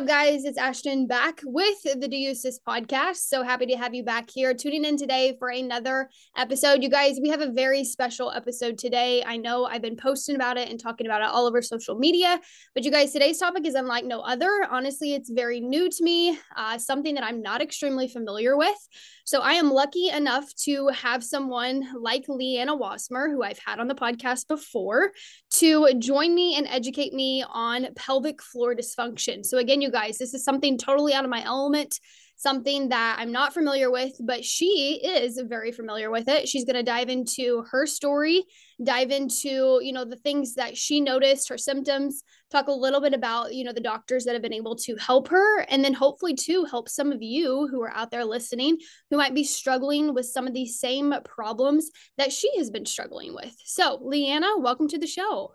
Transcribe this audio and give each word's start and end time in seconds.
Up, 0.00 0.06
guys? 0.06 0.46
It's 0.46 0.56
Ashton 0.56 1.06
back 1.06 1.42
with 1.44 1.82
the 1.82 2.34
Sis 2.34 2.58
podcast. 2.66 3.16
So 3.16 3.42
happy 3.42 3.66
to 3.66 3.76
have 3.76 3.92
you 3.92 4.02
back 4.02 4.30
here 4.30 4.54
tuning 4.54 4.86
in 4.86 4.96
today 4.96 5.36
for 5.38 5.50
another 5.50 6.08
episode. 6.38 6.82
You 6.82 6.88
guys, 6.88 7.18
we 7.20 7.28
have 7.28 7.42
a 7.42 7.52
very 7.52 7.84
special 7.84 8.32
episode 8.32 8.78
today. 8.78 9.22
I 9.22 9.36
know 9.36 9.66
I've 9.66 9.82
been 9.82 9.98
posting 9.98 10.36
about 10.36 10.56
it 10.56 10.70
and 10.70 10.80
talking 10.80 11.06
about 11.06 11.20
it 11.20 11.28
all 11.28 11.46
over 11.46 11.60
social 11.60 11.98
media, 11.98 12.40
but 12.74 12.82
you 12.86 12.90
guys, 12.90 13.12
today's 13.12 13.36
topic 13.36 13.66
is 13.66 13.74
unlike 13.74 14.06
no 14.06 14.20
other. 14.20 14.66
Honestly, 14.70 15.12
it's 15.12 15.28
very 15.28 15.60
new 15.60 15.90
to 15.90 16.02
me, 16.02 16.38
uh, 16.56 16.78
something 16.78 17.14
that 17.16 17.24
I'm 17.24 17.42
not 17.42 17.60
extremely 17.60 18.08
familiar 18.08 18.56
with. 18.56 18.78
So 19.24 19.40
I 19.40 19.52
am 19.54 19.70
lucky 19.70 20.08
enough 20.08 20.54
to 20.64 20.88
have 20.88 21.22
someone 21.22 21.86
like 21.98 22.24
Leanna 22.28 22.76
Wasmer, 22.76 23.30
who 23.30 23.42
I've 23.42 23.60
had 23.64 23.78
on 23.78 23.88
the 23.88 23.94
podcast 23.94 24.48
before, 24.48 25.12
to 25.54 25.88
join 25.98 26.34
me 26.34 26.56
and 26.56 26.66
educate 26.66 27.12
me 27.12 27.44
on 27.48 27.88
pelvic 27.94 28.42
floor 28.42 28.74
dysfunction. 28.74 29.44
So 29.44 29.58
again, 29.58 29.80
you 29.80 29.90
guys, 29.90 30.18
this 30.18 30.34
is 30.34 30.44
something 30.44 30.78
totally 30.78 31.14
out 31.14 31.24
of 31.24 31.30
my 31.30 31.44
element, 31.44 31.98
something 32.40 32.88
that 32.88 33.16
I'm 33.18 33.32
not 33.32 33.52
familiar 33.52 33.90
with, 33.90 34.12
but 34.18 34.46
she 34.46 34.98
is 35.04 35.38
very 35.46 35.72
familiar 35.72 36.10
with 36.10 36.26
it. 36.26 36.48
She's 36.48 36.64
going 36.64 36.76
to 36.76 36.82
dive 36.82 37.10
into 37.10 37.64
her 37.70 37.84
story, 37.84 38.44
dive 38.82 39.10
into, 39.10 39.78
you 39.82 39.92
know, 39.92 40.06
the 40.06 40.16
things 40.16 40.54
that 40.54 40.74
she 40.74 41.02
noticed, 41.02 41.50
her 41.50 41.58
symptoms, 41.58 42.22
talk 42.50 42.68
a 42.68 42.72
little 42.72 43.02
bit 43.02 43.12
about, 43.12 43.52
you 43.52 43.62
know, 43.62 43.74
the 43.74 43.80
doctors 43.80 44.24
that 44.24 44.32
have 44.32 44.40
been 44.40 44.54
able 44.54 44.74
to 44.76 44.96
help 44.96 45.28
her, 45.28 45.60
and 45.68 45.84
then 45.84 45.92
hopefully 45.92 46.32
to 46.32 46.64
help 46.64 46.88
some 46.88 47.12
of 47.12 47.20
you 47.20 47.68
who 47.70 47.82
are 47.82 47.92
out 47.92 48.10
there 48.10 48.24
listening 48.24 48.78
who 49.10 49.18
might 49.18 49.34
be 49.34 49.44
struggling 49.44 50.14
with 50.14 50.24
some 50.24 50.46
of 50.46 50.54
these 50.54 50.80
same 50.80 51.12
problems 51.26 51.90
that 52.16 52.32
she 52.32 52.50
has 52.56 52.70
been 52.70 52.86
struggling 52.86 53.34
with. 53.34 53.54
So, 53.66 53.98
Leanna, 54.00 54.58
welcome 54.58 54.88
to 54.88 54.98
the 54.98 55.06
show. 55.06 55.52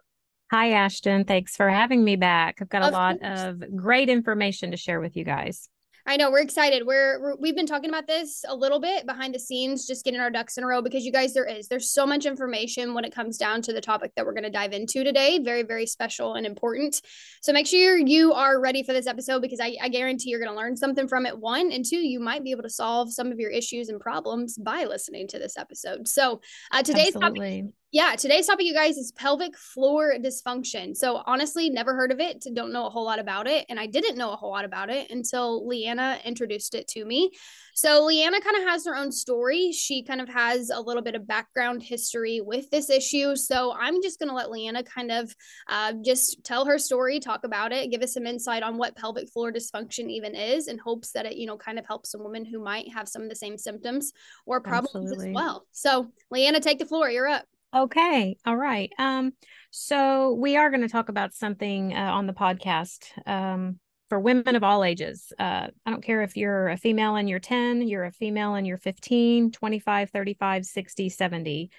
Hi, 0.52 0.74
Ashton. 0.74 1.26
Thanks 1.26 1.56
for 1.56 1.68
having 1.68 2.04
me 2.04 2.16
back. 2.16 2.60
I've 2.62 2.70
got 2.70 2.84
a 2.84 2.88
of 2.88 2.94
lot 2.94 3.20
course. 3.20 3.42
of 3.42 3.76
great 3.76 4.10
information 4.10 4.70
to 4.70 4.78
share 4.78 5.00
with 5.00 5.16
you 5.16 5.24
guys. 5.24 5.68
I 6.08 6.18
know 6.18 6.30
we're 6.30 6.42
excited. 6.42 6.86
We're, 6.86 7.20
we're 7.20 7.36
we've 7.38 7.56
been 7.56 7.66
talking 7.66 7.90
about 7.90 8.06
this 8.06 8.46
a 8.48 8.56
little 8.56 8.80
bit 8.80 9.08
behind 9.08 9.34
the 9.34 9.40
scenes, 9.40 9.88
just 9.88 10.06
getting 10.06 10.20
our 10.20 10.30
ducks 10.30 10.58
in 10.58 10.64
a 10.64 10.68
row 10.68 10.82
because 10.82 11.04
you 11.04 11.12
guys, 11.12 11.34
there 11.34 11.46
is 11.46 11.68
there's 11.68 11.90
so 11.90 12.06
much 12.06 12.26
information 12.26 12.94
when 12.94 13.06
it 13.06 13.14
comes 13.14 13.38
down 13.38 13.62
to 13.64 13.74
the 13.74 13.82
topic 13.82 14.12
that 14.16 14.26
we're 14.26 14.34
going 14.34 14.44
to 14.44 14.52
dive 14.52 14.72
into 14.72 15.04
today. 15.04 15.40
Very 15.40 15.64
very 15.64 15.88
special 15.88 16.36
and 16.36 16.46
important. 16.46 17.02
So 17.42 17.54
make 17.54 17.66
sure 17.66 17.98
you 17.98 18.34
are 18.34 18.60
ready 18.60 18.84
for 18.84 18.94
this 18.94 19.08
episode 19.08 19.42
because 19.42 19.60
I, 19.60 19.76
I 19.82 19.90
guarantee 19.90 20.30
you're 20.30 20.40
going 20.40 20.52
to 20.52 20.58
learn 20.58 20.78
something 20.78 21.08
from 21.08 21.26
it. 21.26 21.40
One 21.40 21.72
and 21.72 21.84
two, 21.84 21.98
you 21.98 22.20
might 22.20 22.44
be 22.44 22.52
able 22.52 22.64
to 22.64 22.70
solve 22.70 23.12
some 23.12 23.32
of 23.32 23.40
your 23.40 23.50
issues 23.50 23.90
and 23.90 24.00
problems 24.00 24.58
by 24.58 24.84
listening 24.84 25.28
to 25.30 25.40
this 25.40 25.58
episode. 25.58 26.08
So 26.08 26.42
uh, 26.72 26.84
today's 26.84 27.16
Absolutely. 27.16 27.62
topic 27.62 27.74
yeah, 27.96 28.14
today's 28.18 28.48
topic, 28.48 28.66
you 28.66 28.74
guys, 28.74 28.98
is 28.98 29.14
pelvic 29.14 29.56
floor 29.56 30.16
dysfunction. 30.20 30.94
So, 30.94 31.24
honestly, 31.26 31.70
never 31.70 31.96
heard 31.96 32.12
of 32.12 32.20
it, 32.20 32.46
don't 32.54 32.74
know 32.74 32.88
a 32.88 32.90
whole 32.90 33.06
lot 33.06 33.20
about 33.20 33.48
it. 33.48 33.66
And 33.70 33.80
I 33.80 33.86
didn't 33.86 34.18
know 34.18 34.34
a 34.34 34.36
whole 34.36 34.52
lot 34.52 34.66
about 34.66 34.90
it 34.90 35.12
until 35.12 35.66
Leanna 35.66 36.20
introduced 36.26 36.76
it 36.76 36.90
to 36.90 37.06
me. 37.06 37.32
So, 37.74 38.04
Leanna 38.04 38.42
kind 38.42 38.58
of 38.58 38.64
has 38.64 38.86
her 38.86 38.98
own 38.98 39.14
story. 39.14 39.72
She 39.72 40.04
kind 40.04 40.20
of 40.20 40.28
has 40.28 40.72
a 40.72 40.82
little 40.82 41.02
bit 41.02 41.16
of 41.16 41.26
background 41.26 41.84
history 41.84 42.42
with 42.42 42.70
this 42.70 42.90
issue. 42.90 43.34
So, 43.38 43.74
I'm 43.80 44.02
just 44.02 44.20
going 44.20 44.28
to 44.28 44.36
let 44.36 44.52
Leanna 44.52 44.84
kind 44.84 45.10
of 45.10 45.34
uh, 45.70 45.94
just 46.04 46.44
tell 46.44 46.66
her 46.66 46.78
story, 46.78 47.22
talk 47.22 47.46
about 47.46 47.72
it, 47.72 47.92
give 47.92 48.02
us 48.02 48.14
some 48.14 48.28
insight 48.28 48.62
on 48.62 48.76
what 48.76 48.98
pelvic 48.98 49.30
floor 49.30 49.54
dysfunction 49.54 50.10
even 50.10 50.36
is, 50.36 50.68
in 50.68 50.78
hopes 50.80 51.14
that 51.14 51.26
it, 51.26 51.38
you 51.38 51.48
know, 51.48 51.56
kind 51.56 51.80
of 51.80 51.86
helps 51.86 52.12
some 52.12 52.26
women 52.26 52.44
who 52.44 52.62
might 52.62 52.92
have 52.92 53.08
some 53.08 53.22
of 53.22 53.30
the 53.30 53.36
same 53.38 53.58
symptoms 53.58 54.12
or 54.46 54.60
problems 54.60 55.12
Absolutely. 55.12 55.30
as 55.30 55.34
well. 55.34 55.66
So, 55.72 56.12
Leanna, 56.30 56.60
take 56.60 56.80
the 56.80 56.86
floor. 56.86 57.10
You're 57.10 57.30
up. 57.30 57.46
Okay. 57.76 58.38
All 58.46 58.56
right. 58.56 58.90
Um, 58.98 59.34
so 59.70 60.34
we 60.34 60.56
are 60.56 60.70
going 60.70 60.84
to 60.84 60.88
talk 60.88 61.10
about 61.10 61.34
something 61.34 61.94
uh, 61.94 62.10
on 62.14 62.26
the 62.26 62.32
podcast 62.32 63.08
um, 63.28 63.80
for 64.08 64.18
women 64.18 64.56
of 64.56 64.64
all 64.64 64.86
ages. 64.86 65.34
Uh, 65.38 65.68
I 65.86 65.92
don't 65.92 66.04
care 66.04 66.22
if 66.22 66.38
you're 66.38 66.70
a 66.70 66.78
female 66.78 67.18
and 67.18 67.30
you're 67.30 67.40
10, 67.40 67.86
you're 67.86 68.06
a 68.06 68.14
female 68.14 68.56
and 68.56 68.66
you're 68.66 68.78
15, 68.78 69.52
25, 69.52 70.10
35, 70.10 70.66
60, 70.66 71.10
70. 71.10 71.70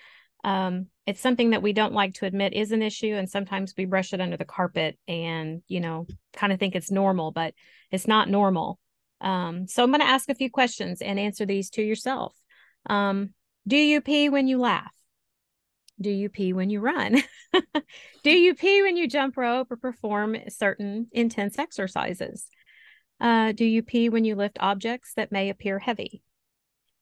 Um, 0.45 0.89
it's 1.07 1.21
something 1.23 1.51
that 1.51 1.62
we 1.62 1.73
don't 1.73 1.95
like 1.95 2.13
to 2.15 2.27
admit 2.27 2.53
is 2.53 2.73
an 2.73 2.83
issue. 2.83 3.15
And 3.15 3.31
sometimes 3.31 3.73
we 3.78 3.87
brush 3.87 4.13
it 4.13 4.21
under 4.21 4.37
the 4.37 4.45
carpet 4.45 4.99
and, 5.09 5.63
you 5.67 5.81
know, 5.81 6.07
kind 6.34 6.53
of 6.53 6.59
think 6.59 6.75
it's 6.75 6.91
normal, 6.91 7.31
but 7.31 7.55
it's 7.91 8.07
not 8.07 8.28
normal. 8.28 8.78
Um, 9.23 9.67
so 9.67 9.83
I'm 9.83 9.91
going 9.91 10.01
to 10.03 10.07
ask 10.07 10.28
a 10.28 10.34
few 10.34 10.51
questions 10.51 11.01
and 11.01 11.19
answer 11.19 11.47
these 11.47 11.71
to 11.71 11.83
yourself. 11.83 12.34
Um, 12.84 13.31
do 13.67 13.78
you 13.78 14.03
pee 14.03 14.28
when 14.28 14.47
you 14.47 14.59
laugh? 14.59 14.93
Do 16.01 16.11
you 16.11 16.29
pee 16.29 16.53
when 16.53 16.69
you 16.69 16.81
run? 16.81 17.23
Do 18.23 18.31
you 18.31 18.55
pee 18.55 18.83
when 18.83 18.97
you 18.97 19.09
jump 19.09 19.37
rope 19.37 19.71
or 19.71 19.77
perform 19.77 20.37
certain 20.49 21.09
intense 21.12 21.59
exercises? 21.59 22.49
Uh, 23.19 23.53
do 23.53 23.65
you 23.65 23.83
pee 23.83 24.11
when 24.11 24.25
you 24.25 24.34
lift 24.34 24.59
objects 24.61 25.15
that 25.15 25.33
may 25.33 25.49
appear 25.49 25.79
heavy? 25.79 26.23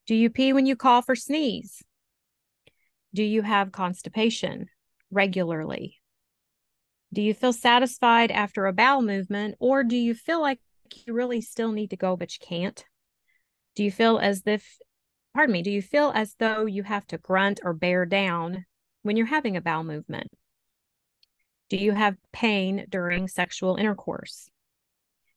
Do 0.06 0.14
you 0.14 0.30
pee 0.30 0.52
when 0.52 0.66
you 0.66 0.76
cough 0.76 1.08
or 1.08 1.16
sneeze? 1.16 1.82
Do 3.12 3.24
you 3.24 3.42
have 3.42 3.72
constipation 3.72 4.68
regularly? 5.10 6.00
Do 7.12 7.22
you 7.22 7.34
feel 7.34 7.52
satisfied 7.52 8.30
after 8.30 8.66
a 8.66 8.72
bowel 8.72 9.02
movement, 9.02 9.56
or 9.60 9.82
do 9.82 9.96
you 9.96 10.14
feel 10.14 10.40
like 10.40 10.58
you 11.06 11.14
really 11.14 11.40
still 11.40 11.72
need 11.72 11.90
to 11.90 11.96
go, 11.96 12.16
but 12.16 12.32
you 12.32 12.46
can't? 12.46 12.84
Do 13.74 13.82
you 13.82 13.90
feel 13.90 14.18
as 14.18 14.42
if, 14.46 14.78
pardon 15.32 15.52
me, 15.52 15.62
do 15.62 15.70
you 15.70 15.82
feel 15.82 16.12
as 16.14 16.34
though 16.38 16.66
you 16.66 16.82
have 16.84 17.06
to 17.08 17.18
grunt 17.18 17.60
or 17.64 17.72
bear 17.72 18.04
down 18.04 18.66
when 19.04 19.16
you're 19.16 19.26
having 19.26 19.56
a 19.56 19.60
bowel 19.60 19.84
movement? 19.84 20.32
Do 21.68 21.76
you 21.76 21.92
have 21.92 22.16
pain 22.32 22.86
during 22.88 23.28
sexual 23.28 23.76
intercourse? 23.76 24.50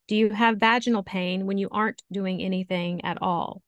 Do 0.08 0.16
you 0.16 0.30
have 0.30 0.58
vaginal 0.58 1.04
pain 1.04 1.46
when 1.46 1.58
you 1.58 1.68
aren't 1.70 2.02
doing 2.12 2.42
anything 2.42 3.04
at 3.04 3.22
all? 3.22 3.62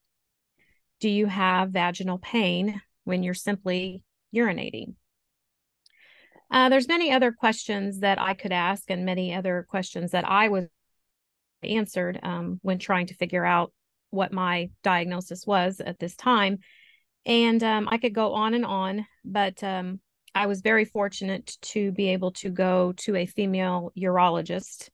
Do 1.02 1.10
you 1.10 1.26
have 1.26 1.72
vaginal 1.72 2.18
pain 2.18 2.82
when 3.04 3.24
you're 3.24 3.34
simply 3.34 4.04
urinating? 4.34 4.96
Uh, 6.50 6.70
there's 6.70 6.88
many 6.88 7.12
other 7.12 7.32
questions 7.32 8.00
that 8.00 8.20
I 8.20 8.34
could 8.34 8.54
ask, 8.54 8.90
and 8.90 9.06
many 9.06 9.36
other 9.36 9.66
questions 9.70 10.12
that 10.12 10.28
I 10.28 10.48
was 10.48 10.66
answered 11.62 12.20
um, 12.24 12.60
when 12.62 12.80
trying 12.80 13.08
to 13.08 13.14
figure 13.16 13.46
out 13.46 13.74
what 14.12 14.32
my 14.32 14.70
diagnosis 14.82 15.46
was 15.46 15.82
at 15.82 16.00
this 16.00 16.16
time. 16.16 16.60
And 17.30 17.64
um, 17.64 17.88
I 17.92 18.00
could 18.00 18.16
go 18.16 18.34
on 18.34 18.56
and 18.56 18.66
on, 18.66 19.06
but 19.24 19.64
um, 19.64 20.00
I 20.34 20.48
was 20.48 20.62
very 20.62 20.84
fortunate 20.84 21.56
to 21.62 21.92
be 21.92 22.10
able 22.10 22.32
to 22.32 22.50
go 22.50 22.92
to 22.98 23.16
a 23.16 23.28
female 23.28 23.92
urologist 23.96 24.90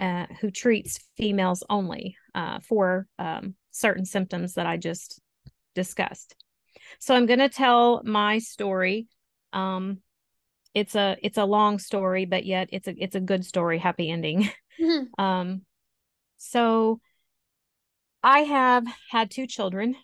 uh, 0.00 0.26
who 0.40 0.50
treats 0.50 0.98
females 1.16 1.62
only 1.70 2.16
uh, 2.34 2.58
for 2.58 3.06
um, 3.20 3.54
certain 3.70 4.04
symptoms 4.04 4.54
that 4.54 4.66
I 4.66 4.76
just 4.76 5.20
discussed. 5.76 6.34
So 6.98 7.14
I'm 7.14 7.26
going 7.26 7.38
to 7.38 7.48
tell 7.48 8.02
my 8.04 8.40
story. 8.40 9.06
Um, 9.52 9.98
it's 10.74 10.96
a 10.96 11.16
it's 11.22 11.38
a 11.38 11.44
long 11.44 11.78
story, 11.78 12.24
but 12.24 12.44
yet 12.44 12.70
it's 12.72 12.88
a 12.88 12.94
it's 13.02 13.14
a 13.14 13.20
good 13.20 13.44
story, 13.44 13.78
happy 13.78 14.10
ending. 14.10 14.50
Mm-hmm. 14.80 15.04
Um, 15.24 15.62
so 16.36 17.00
I 18.22 18.40
have 18.40 18.84
had 19.10 19.30
two 19.30 19.46
children 19.46 19.96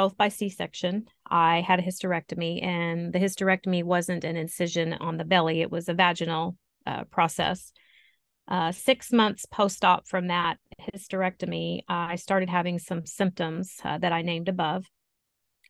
both 0.00 0.16
by 0.16 0.28
C 0.28 0.48
section. 0.48 1.04
I 1.30 1.60
had 1.60 1.78
a 1.78 1.82
hysterectomy, 1.82 2.64
and 2.64 3.12
the 3.12 3.18
hysterectomy 3.18 3.84
wasn't 3.84 4.24
an 4.24 4.34
incision 4.34 4.94
on 4.94 5.18
the 5.18 5.26
belly, 5.26 5.60
it 5.60 5.70
was 5.70 5.90
a 5.90 5.94
vaginal 5.94 6.56
uh, 6.86 7.04
process. 7.04 7.70
Uh, 8.48 8.72
six 8.72 9.12
months 9.12 9.44
post 9.44 9.84
op 9.84 10.08
from 10.08 10.28
that 10.28 10.56
hysterectomy, 10.94 11.82
I 11.86 12.16
started 12.16 12.48
having 12.48 12.78
some 12.78 13.04
symptoms 13.04 13.76
uh, 13.84 13.98
that 13.98 14.10
I 14.10 14.22
named 14.22 14.48
above, 14.48 14.86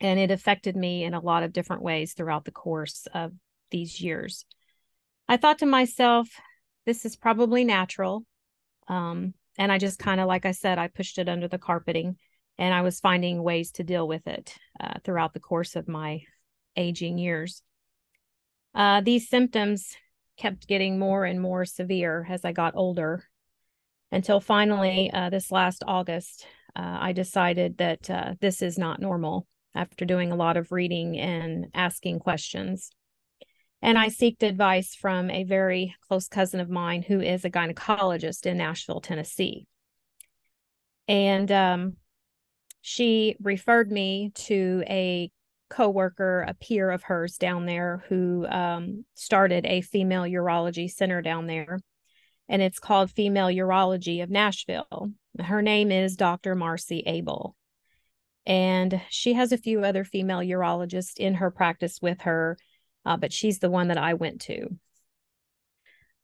and 0.00 0.20
it 0.20 0.30
affected 0.30 0.76
me 0.76 1.02
in 1.02 1.12
a 1.12 1.20
lot 1.20 1.42
of 1.42 1.52
different 1.52 1.82
ways 1.82 2.12
throughout 2.12 2.44
the 2.44 2.52
course 2.52 3.08
of 3.12 3.32
these 3.72 4.00
years. 4.00 4.44
I 5.28 5.38
thought 5.38 5.58
to 5.58 5.66
myself, 5.66 6.28
this 6.86 7.04
is 7.04 7.16
probably 7.16 7.64
natural. 7.64 8.24
Um, 8.86 9.34
and 9.58 9.72
I 9.72 9.78
just 9.78 9.98
kind 9.98 10.20
of, 10.20 10.28
like 10.28 10.46
I 10.46 10.52
said, 10.52 10.78
I 10.78 10.86
pushed 10.86 11.18
it 11.18 11.28
under 11.28 11.48
the 11.48 11.58
carpeting 11.58 12.16
and 12.60 12.74
I 12.74 12.82
was 12.82 13.00
finding 13.00 13.42
ways 13.42 13.72
to 13.72 13.84
deal 13.84 14.06
with 14.06 14.26
it 14.26 14.54
uh, 14.78 14.98
throughout 15.02 15.32
the 15.32 15.40
course 15.40 15.76
of 15.76 15.88
my 15.88 16.20
aging 16.76 17.16
years. 17.16 17.62
Uh, 18.74 19.00
these 19.00 19.30
symptoms 19.30 19.96
kept 20.36 20.68
getting 20.68 20.98
more 20.98 21.24
and 21.24 21.40
more 21.40 21.64
severe 21.64 22.26
as 22.28 22.44
I 22.44 22.52
got 22.52 22.76
older 22.76 23.24
until 24.12 24.40
finally, 24.40 25.10
uh, 25.10 25.30
this 25.30 25.50
last 25.50 25.82
August, 25.86 26.46
uh, 26.76 26.98
I 27.00 27.12
decided 27.12 27.78
that 27.78 28.10
uh, 28.10 28.34
this 28.40 28.60
is 28.60 28.76
not 28.76 29.00
normal 29.00 29.46
after 29.74 30.04
doing 30.04 30.30
a 30.30 30.36
lot 30.36 30.58
of 30.58 30.70
reading 30.70 31.18
and 31.18 31.68
asking 31.72 32.18
questions. 32.18 32.90
And 33.80 33.96
I 33.96 34.08
sought 34.08 34.42
advice 34.42 34.94
from 34.94 35.30
a 35.30 35.44
very 35.44 35.94
close 36.06 36.28
cousin 36.28 36.60
of 36.60 36.68
mine 36.68 37.02
who 37.02 37.20
is 37.20 37.46
a 37.46 37.50
gynecologist 37.50 38.44
in 38.44 38.58
Nashville, 38.58 39.00
Tennessee. 39.00 39.66
And 41.08 41.50
um, 41.50 41.96
she 42.82 43.36
referred 43.40 43.90
me 43.90 44.32
to 44.34 44.82
a 44.88 45.30
coworker, 45.68 46.42
a 46.42 46.54
peer 46.54 46.90
of 46.90 47.04
hers 47.04 47.36
down 47.38 47.64
there 47.64 48.04
who 48.08 48.46
um, 48.48 49.04
started 49.14 49.64
a 49.64 49.80
female 49.80 50.24
urology 50.24 50.90
center 50.90 51.22
down 51.22 51.46
there. 51.46 51.78
and 52.48 52.60
it's 52.60 52.80
called 52.80 53.12
Female 53.12 53.46
Urology 53.46 54.22
of 54.24 54.28
Nashville. 54.28 55.12
Her 55.38 55.62
name 55.62 55.92
is 55.92 56.16
Dr. 56.16 56.56
Marcy 56.56 57.04
Abel. 57.06 57.54
And 58.44 59.00
she 59.08 59.34
has 59.34 59.52
a 59.52 59.58
few 59.58 59.84
other 59.84 60.02
female 60.02 60.40
urologists 60.40 61.18
in 61.18 61.34
her 61.34 61.52
practice 61.52 62.00
with 62.02 62.22
her, 62.22 62.58
uh, 63.06 63.16
but 63.16 63.32
she's 63.32 63.60
the 63.60 63.70
one 63.70 63.86
that 63.88 63.98
I 63.98 64.14
went 64.14 64.40
to. 64.42 64.68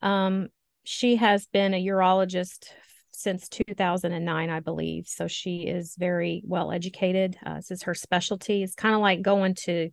Um, 0.03 0.49
she 0.83 1.17
has 1.17 1.47
been 1.47 1.75
a 1.75 1.87
urologist 1.87 2.71
since 3.17 3.49
2009, 3.49 4.51
I 4.51 4.61
believe. 4.61 5.07
So 5.09 5.27
she 5.27 5.67
is 5.67 5.97
very 5.99 6.43
well 6.45 6.71
educated. 6.71 7.37
Uh, 7.45 7.55
this 7.55 7.71
is 7.71 7.83
her 7.85 7.95
specialty. 7.95 8.63
It's 8.63 8.75
kind 8.75 8.95
of 8.95 9.01
like 9.01 9.23
going 9.23 9.55
to, 9.65 9.91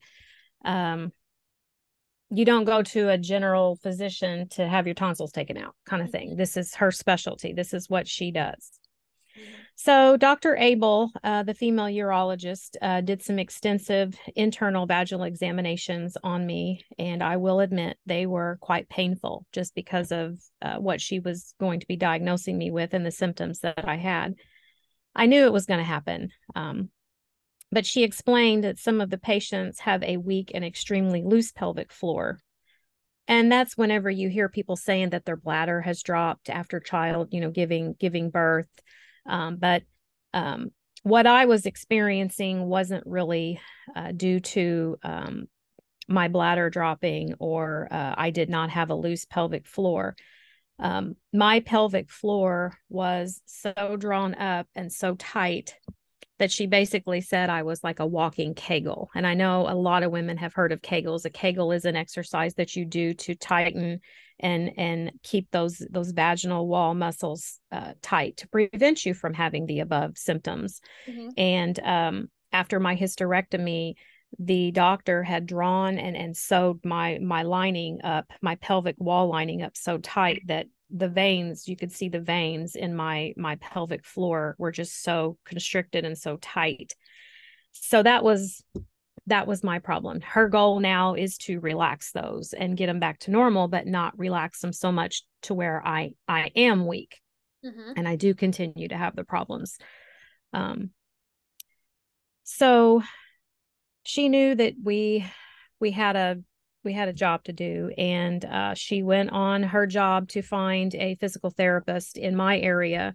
um, 0.66 1.14
you 2.30 2.44
don't 2.44 2.66
go 2.66 2.82
to 2.82 3.10
a 3.10 3.18
general 3.18 3.78
physician 3.78 4.50
to 4.50 4.68
have 4.68 4.88
your 4.88 4.94
tonsils 4.94 5.32
taken 5.32 5.58
out, 5.58 5.74
kind 5.86 6.02
of 6.02 6.10
thing. 6.10 6.36
This 6.36 6.58
is 6.58 6.76
her 6.76 6.92
specialty. 6.92 7.54
This 7.54 7.74
is 7.74 7.90
what 7.90 8.08
she 8.08 8.32
does. 8.32 8.72
So, 9.76 10.18
Dr. 10.18 10.56
Abel, 10.56 11.12
uh, 11.24 11.44
the 11.44 11.54
female 11.54 11.86
urologist, 11.86 12.76
uh, 12.82 13.02
did 13.02 13.24
some 13.24 13.40
extensive 13.40 14.16
internal 14.36 14.86
vaginal 14.86 15.26
examinations 15.26 16.16
on 16.24 16.46
me, 16.46 16.86
and 17.00 17.24
I 17.24 17.38
will 17.38 17.60
admit 17.60 17.98
they 18.06 18.26
were 18.26 18.58
quite 18.62 18.88
painful 18.90 19.46
just 19.52 19.74
because 19.74 20.12
of 20.12 20.38
uh, 20.62 20.76
what 20.76 21.02
she 21.02 21.20
was 21.20 21.56
going 21.60 21.80
to 21.80 21.88
be 21.88 21.96
diagnosing 21.96 22.58
me 22.58 22.72
with 22.72 22.94
and 22.94 23.06
the 23.06 23.12
symptoms 23.12 23.60
that 23.62 23.88
I 23.88 23.96
had. 23.96 24.36
I 25.16 25.26
knew 25.26 25.46
it 25.46 25.54
was 25.54 25.66
going 25.66 25.80
to 25.80 25.84
happen. 25.84 26.30
Um, 26.56 26.90
but 27.72 27.86
she 27.88 28.04
explained 28.04 28.64
that 28.64 28.78
some 28.78 29.02
of 29.02 29.10
the 29.10 29.18
patients 29.18 29.80
have 29.80 30.04
a 30.04 30.18
weak 30.18 30.52
and 30.54 30.64
extremely 30.64 31.24
loose 31.24 31.52
pelvic 31.52 31.92
floor. 31.92 32.40
And 33.28 33.52
that's 33.52 33.78
whenever 33.78 34.10
you 34.12 34.30
hear 34.30 34.50
people 34.50 34.76
saying 34.76 35.10
that 35.10 35.26
their 35.26 35.38
bladder 35.38 35.82
has 35.82 36.04
dropped 36.04 36.50
after 36.50 36.80
child, 36.80 37.30
you 37.32 37.42
know, 37.42 37.50
giving 37.50 37.96
giving 38.00 38.30
birth 38.30 38.68
um, 39.26 39.58
but 39.58 39.84
um, 40.34 40.72
what 41.04 41.28
I 41.28 41.46
was 41.46 41.66
experiencing 41.66 42.66
wasn't 42.66 43.06
really 43.06 43.60
uh, 43.96 44.12
due 44.12 44.40
to 44.40 44.98
um, 45.04 45.48
my 46.08 46.28
bladder 46.28 46.70
dropping 46.70 47.36
or 47.40 47.88
uh, 47.92 48.16
I 48.18 48.30
did 48.30 48.50
not 48.50 48.70
have 48.70 48.90
a 48.90 48.96
loose 48.96 49.26
pelvic 49.26 49.68
floor. 49.68 50.16
Um, 50.80 51.16
my 51.32 51.60
pelvic 51.60 52.10
floor 52.10 52.78
was 52.90 53.42
so 53.46 53.96
drawn 53.98 54.36
up 54.36 54.68
and 54.76 54.92
so 54.92 55.16
tight 55.16 55.76
that 56.40 56.52
she 56.52 56.66
basically 56.66 57.22
said 57.22 57.50
I 57.50 57.64
was 57.64 57.84
like 57.84 58.00
a 58.00 58.06
walking 58.06 58.54
Kegel. 58.56 59.10
And 59.16 59.26
I 59.26 59.34
know 59.34 59.68
a 59.70 59.76
lot 59.76 60.04
of 60.04 60.12
women 60.12 60.38
have 60.38 60.54
heard 60.54 60.72
of 60.72 60.82
Kegels. 60.82 61.26
A 61.26 61.30
Kegel 61.30 61.72
is 61.72 61.86
an 61.86 61.96
exercise 61.96 62.56
that 62.56 62.76
you 62.76 62.86
do 62.86 63.14
to 63.14 63.36
tighten 63.36 64.00
and 64.40 64.72
and 64.78 65.12
keep 65.22 65.50
those 65.52 65.78
those 65.92 66.12
vaginal 66.12 66.68
wall 66.68 66.96
muscles 66.96 67.60
uh, 67.72 67.94
tight 68.02 68.38
to 68.38 68.48
prevent 68.50 69.06
you 69.06 69.14
from 69.14 69.34
having 69.34 69.66
the 69.66 69.80
above 69.80 70.18
symptoms. 70.18 70.82
Mm-hmm. 71.08 71.30
And 71.38 71.80
um, 71.80 72.30
after 72.52 72.80
my 72.80 72.96
hysterectomy, 72.96 73.94
the 74.40 74.72
doctor 74.72 75.24
had 75.24 75.46
drawn 75.46 75.98
and 75.98 76.18
and 76.18 76.36
sewed 76.36 76.84
my 76.84 77.20
my 77.22 77.44
lining 77.44 78.00
up, 78.04 78.32
my 78.42 78.56
pelvic 78.56 78.96
wall 78.98 79.28
lining 79.28 79.62
up 79.62 79.78
so 79.78 80.00
tight 80.00 80.42
that 80.48 80.66
the 80.96 81.10
veins 81.10 81.68
you 81.68 81.76
could 81.76 81.92
see 81.92 82.08
the 82.08 82.20
veins 82.20 82.76
in 82.76 82.96
my 82.96 83.34
my 83.36 83.56
pelvic 83.56 84.06
floor 84.06 84.56
were 84.60 84.72
just 84.72 85.02
so 85.04 85.38
constricted 85.44 86.06
and 86.06 86.18
so 86.18 86.38
tight. 86.38 86.94
So 87.72 88.04
that 88.04 88.24
was 88.24 88.64
that 89.26 89.48
was 89.48 89.64
my 89.64 89.80
problem. 89.80 90.22
Her 90.22 90.48
goal 90.50 90.80
now 90.80 91.16
is 91.16 91.38
to 91.40 91.60
relax 91.60 92.12
those 92.12 92.54
and 92.54 92.78
get 92.78 92.88
them 92.88 93.00
back 93.00 93.20
to 93.22 93.32
normal 93.32 93.68
but 93.68 93.88
not 93.88 94.18
relax 94.18 94.60
them 94.60 94.74
so 94.74 94.92
much 94.92 95.24
to 95.44 95.54
where 95.54 95.82
i 95.86 96.12
i 96.28 96.52
am 96.56 96.86
weak. 96.86 97.20
Mm-hmm. 97.66 97.94
and 97.96 98.08
i 98.10 98.18
do 98.18 98.34
continue 98.34 98.90
to 98.90 98.98
have 98.98 99.16
the 99.16 99.24
problems. 99.24 99.78
Um 100.54 100.92
so 102.44 103.02
she 104.04 104.30
knew 104.30 104.54
that 104.54 104.76
we 104.84 105.26
we 105.80 105.92
had 105.92 106.16
a 106.16 106.40
we 106.84 106.94
had 106.94 107.08
a 107.08 107.14
job 107.14 107.44
to 107.44 107.54
do 107.54 107.92
and 107.98 108.44
uh, 108.46 108.74
she 108.74 109.04
went 109.04 109.30
on 109.32 109.64
her 109.64 109.88
job 109.88 110.28
to 110.30 110.42
find 110.42 110.94
a 110.96 111.16
physical 111.16 111.50
therapist 111.50 112.18
in 112.18 112.36
my 112.36 112.60
area 112.60 113.14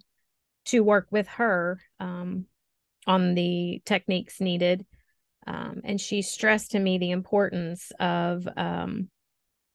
to 0.65 0.83
work 0.83 1.07
with 1.11 1.27
her 1.27 1.79
um, 1.99 2.45
on 3.07 3.35
the 3.35 3.81
techniques 3.85 4.39
needed 4.39 4.85
um, 5.47 5.81
and 5.83 5.99
she 5.99 6.21
stressed 6.21 6.71
to 6.71 6.79
me 6.79 6.97
the 6.97 7.11
importance 7.11 7.91
of 7.99 8.47
um, 8.57 9.09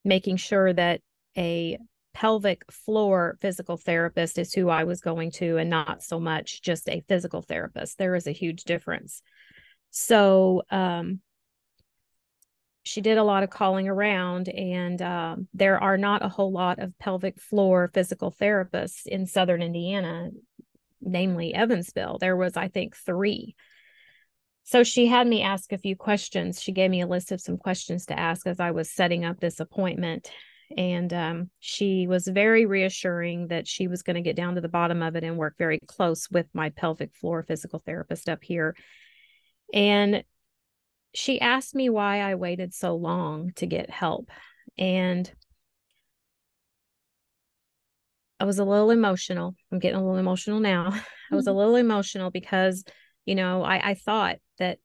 making 0.05 0.37
sure 0.37 0.73
that 0.73 1.01
a 1.37 1.79
pelvic 2.13 2.63
floor 2.71 3.37
physical 3.41 3.77
therapist 3.77 4.39
is 4.39 4.53
who 4.53 4.69
i 4.69 4.85
was 4.85 5.01
going 5.01 5.33
to 5.33 5.57
and 5.57 5.69
not 5.69 6.01
so 6.01 6.21
much 6.21 6.63
just 6.63 6.89
a 6.89 7.03
physical 7.09 7.43
therapist. 7.43 7.99
There 7.99 8.15
is 8.15 8.29
a 8.29 8.33
huge 8.33 8.63
difference. 8.63 9.21
So 9.91 10.63
um, 10.71 11.21
she 12.85 13.01
did 13.01 13.17
a 13.17 13.25
lot 13.25 13.43
of 13.43 13.51
calling 13.51 13.89
around, 13.89 14.49
and 14.49 15.01
um, 15.01 15.49
there 15.55 15.83
are 15.83 15.97
not 15.97 16.25
a 16.25 16.29
whole 16.29 16.53
lot 16.53 16.79
of 16.79 16.97
pelvic 16.99 17.41
floor 17.41 17.91
physical 17.93 18.31
therapists 18.31 19.07
in 19.07 19.27
Southern 19.27 19.63
Indiana, 19.63 20.31
namely 21.01 21.55
Evansville. 21.55 22.19
There 22.19 22.37
was, 22.37 22.57
I 22.57 22.69
think, 22.69 22.95
three. 22.95 23.57
So 24.65 24.83
she 24.83 25.07
had 25.07 25.27
me 25.27 25.43
ask 25.43 25.73
a 25.73 25.79
few 25.79 25.97
questions. 25.97 26.61
She 26.61 26.73
gave 26.73 26.91
me 26.91 27.01
a 27.01 27.07
list 27.07 27.33
of 27.33 27.41
some 27.41 27.57
questions 27.57 28.07
to 28.07 28.19
ask 28.19 28.47
as 28.47 28.61
I 28.61 28.71
was 28.71 28.91
setting 28.91 29.25
up 29.25 29.41
this 29.41 29.61
appointment. 29.61 30.31
And 30.77 31.13
um, 31.13 31.51
she 31.61 32.07
was 32.07 32.27
very 32.27 32.67
reassuring 32.67 33.49
that 33.49 33.69
she 33.69 33.89
was 33.89 34.03
going 34.03 34.17
to 34.17 34.23
get 34.23 34.37
down 34.37 34.55
to 34.55 34.61
the 34.63 34.69
bottom 34.69 35.03
of 35.03 35.17
it 35.17 35.25
and 35.25 35.37
work 35.37 35.55
very 35.59 35.79
close 35.87 36.31
with 36.31 36.47
my 36.55 36.71
pelvic 36.71 37.15
floor 37.15 37.43
physical 37.43 37.83
therapist 37.85 38.29
up 38.29 38.43
here. 38.43 38.75
And 39.73 40.25
she 41.15 41.41
asked 41.41 41.75
me 41.75 41.89
why 41.89 42.21
I 42.21 42.35
waited 42.35 42.75
so 42.75 42.97
long 42.97 43.53
to 43.57 43.67
get 43.67 43.89
help. 43.89 44.31
And 44.77 45.33
I 48.41 48.45
was 48.45 48.59
a 48.59 48.65
little 48.65 48.91
emotional. 48.91 49.55
I'm 49.71 49.79
getting 49.79 49.99
a 49.99 50.03
little 50.03 50.19
emotional 50.19 50.61
now. 50.61 50.91
I 51.31 51.35
was 51.35 51.47
a 51.47 51.51
mm-hmm. 51.51 51.59
little 51.59 51.77
emotional 51.77 52.31
because, 52.31 52.85
you 53.25 53.37
know, 53.37 53.63
I, 53.63 53.91
I 53.91 53.95
thought 53.95 54.37
that 54.59 54.79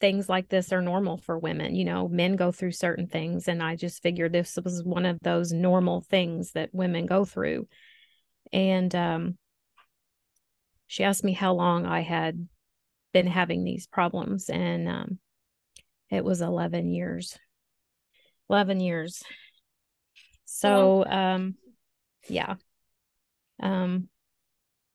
things 0.00 0.30
like 0.30 0.48
this 0.48 0.72
are 0.72 0.80
normal 0.80 1.18
for 1.18 1.38
women. 1.38 1.74
You 1.74 1.84
know, 1.84 2.08
men 2.08 2.36
go 2.36 2.52
through 2.52 2.72
certain 2.72 3.06
things. 3.06 3.46
And 3.46 3.62
I 3.62 3.76
just 3.76 4.02
figured 4.02 4.32
this 4.32 4.58
was 4.64 4.82
one 4.82 5.04
of 5.04 5.18
those 5.20 5.52
normal 5.52 6.00
things 6.00 6.52
that 6.52 6.70
women 6.72 7.04
go 7.04 7.26
through. 7.26 7.68
And 8.50 8.94
um, 8.94 9.38
she 10.86 11.04
asked 11.04 11.22
me 11.22 11.34
how 11.34 11.52
long 11.52 11.84
I 11.84 12.00
had 12.00 12.48
been 13.12 13.26
having 13.26 13.62
these 13.62 13.86
problems. 13.86 14.48
And 14.48 14.88
um, 14.88 15.18
it 16.10 16.24
was 16.24 16.40
11 16.40 16.90
years. 16.90 17.38
11 18.48 18.80
years. 18.80 19.22
So 20.44 21.04
um 21.06 21.54
yeah. 22.28 22.56
Um 23.62 24.08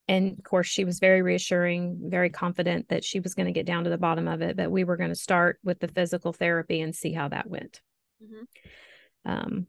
and 0.08 0.38
of 0.38 0.44
course 0.44 0.68
she 0.68 0.84
was 0.86 1.00
very 1.00 1.22
reassuring 1.22 2.10
very 2.10 2.30
confident 2.30 2.90
that 2.90 3.04
she 3.04 3.20
was 3.20 3.34
going 3.34 3.48
to 3.48 3.52
get 3.52 3.66
down 3.66 3.86
to 3.86 3.90
the 3.90 3.98
bottom 3.98 4.28
of 4.28 4.42
it 4.44 4.56
but 4.56 4.70
we 4.70 4.84
were 4.84 4.98
going 4.98 5.10
to 5.10 5.16
start 5.16 5.58
with 5.64 5.80
the 5.80 5.88
physical 5.88 6.32
therapy 6.32 6.82
and 6.82 6.94
see 6.94 7.14
how 7.14 7.28
that 7.30 7.50
went. 7.50 7.82
Mm-hmm. 8.24 9.32
um 9.32 9.68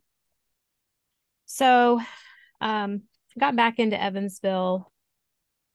so 1.46 2.00
um 2.60 3.02
got 3.38 3.56
back 3.56 3.78
into 3.78 4.00
evansville 4.00 4.90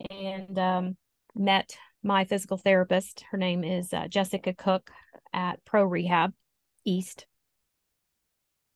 and 0.10 0.60
um 0.60 0.98
met 1.34 1.78
my 2.04 2.26
physical 2.26 2.58
therapist. 2.58 3.24
Her 3.32 3.38
name 3.38 3.64
is 3.64 3.94
uh, 3.94 4.08
jessica 4.08 4.54
cook 4.54 4.92
at 5.34 5.64
Pro 5.66 5.84
Rehab 5.84 6.34
East 6.86 7.26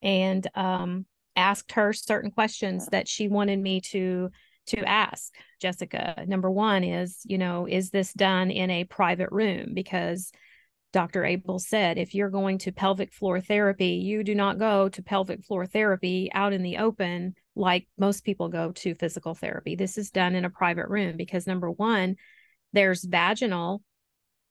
and 0.01 0.47
um, 0.55 1.05
asked 1.35 1.73
her 1.73 1.93
certain 1.93 2.31
questions 2.31 2.87
that 2.87 3.07
she 3.07 3.27
wanted 3.27 3.59
me 3.59 3.81
to 3.81 4.29
to 4.67 4.83
ask 4.83 5.35
Jessica. 5.61 6.23
Number 6.27 6.49
one 6.49 6.83
is, 6.83 7.21
you 7.23 7.37
know, 7.37 7.67
is 7.67 7.91
this 7.91 8.11
done 8.13 8.49
in 8.49 8.71
a 8.71 8.83
private 8.83 9.29
room? 9.31 9.75
Because 9.75 10.31
Dr. 10.91 11.25
Abel 11.25 11.59
said 11.59 11.97
if 11.97 12.15
you're 12.15 12.29
going 12.29 12.57
to 12.59 12.71
pelvic 12.71 13.13
floor 13.13 13.41
therapy, 13.41 13.95
you 14.03 14.23
do 14.23 14.33
not 14.33 14.57
go 14.57 14.89
to 14.89 15.03
pelvic 15.03 15.43
floor 15.43 15.65
therapy 15.65 16.31
out 16.33 16.53
in 16.53 16.63
the 16.63 16.77
open 16.77 17.35
like 17.55 17.87
most 17.97 18.23
people 18.23 18.49
go 18.49 18.71
to 18.71 18.95
physical 18.95 19.35
therapy. 19.35 19.75
This 19.75 19.97
is 19.97 20.09
done 20.09 20.35
in 20.35 20.45
a 20.45 20.49
private 20.49 20.87
room 20.87 21.17
because 21.17 21.45
number 21.45 21.69
one, 21.69 22.15
there's 22.73 23.03
vaginal 23.03 23.83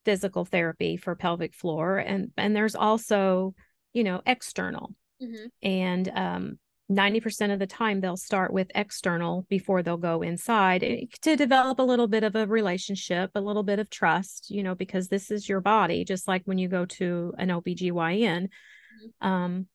physical 0.04 0.44
therapy 0.44 0.96
for 0.96 1.14
pelvic 1.14 1.54
floor 1.54 1.99
and 1.99 2.30
and 2.37 2.54
there's 2.54 2.75
also 2.75 3.54
you 3.92 4.04
know 4.04 4.20
external 4.26 4.94
mm-hmm. 5.23 5.46
and 5.62 6.11
um 6.14 6.58
90% 6.92 7.50
of 7.50 7.58
the 7.58 7.66
time 7.66 8.02
they'll 8.02 8.14
start 8.14 8.52
with 8.52 8.70
external 8.75 9.46
before 9.49 9.82
they'll 9.82 9.96
go 9.96 10.20
inside 10.20 10.84
eh, 10.84 11.06
to 11.23 11.34
develop 11.34 11.78
a 11.78 11.82
little 11.82 12.06
bit 12.06 12.25
of 12.25 12.37
a 12.37 12.46
relationship 12.46 13.30
a 13.34 13.40
little 13.40 13.62
bit 13.62 13.78
of 13.78 13.88
trust 13.88 14.50
you 14.50 14.62
know 14.62 14.75
because 14.75 15.08
this 15.08 15.30
is 15.30 15.49
your 15.49 15.62
body 15.62 16.04
just 16.04 16.28
like 16.28 16.42
when 16.44 16.58
you 16.58 16.68
go 16.68 16.84
to 16.84 17.32
an 17.38 17.49
OBGYN 17.49 18.49
mm-hmm. 18.49 19.26
um 19.26 19.66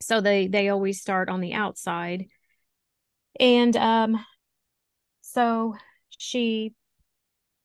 so 0.00 0.20
they 0.20 0.48
they 0.48 0.68
always 0.68 1.00
start 1.00 1.28
on 1.28 1.40
the 1.40 1.54
outside 1.54 2.26
And 3.38 3.76
um, 3.76 4.24
so 5.20 5.74
she 6.18 6.74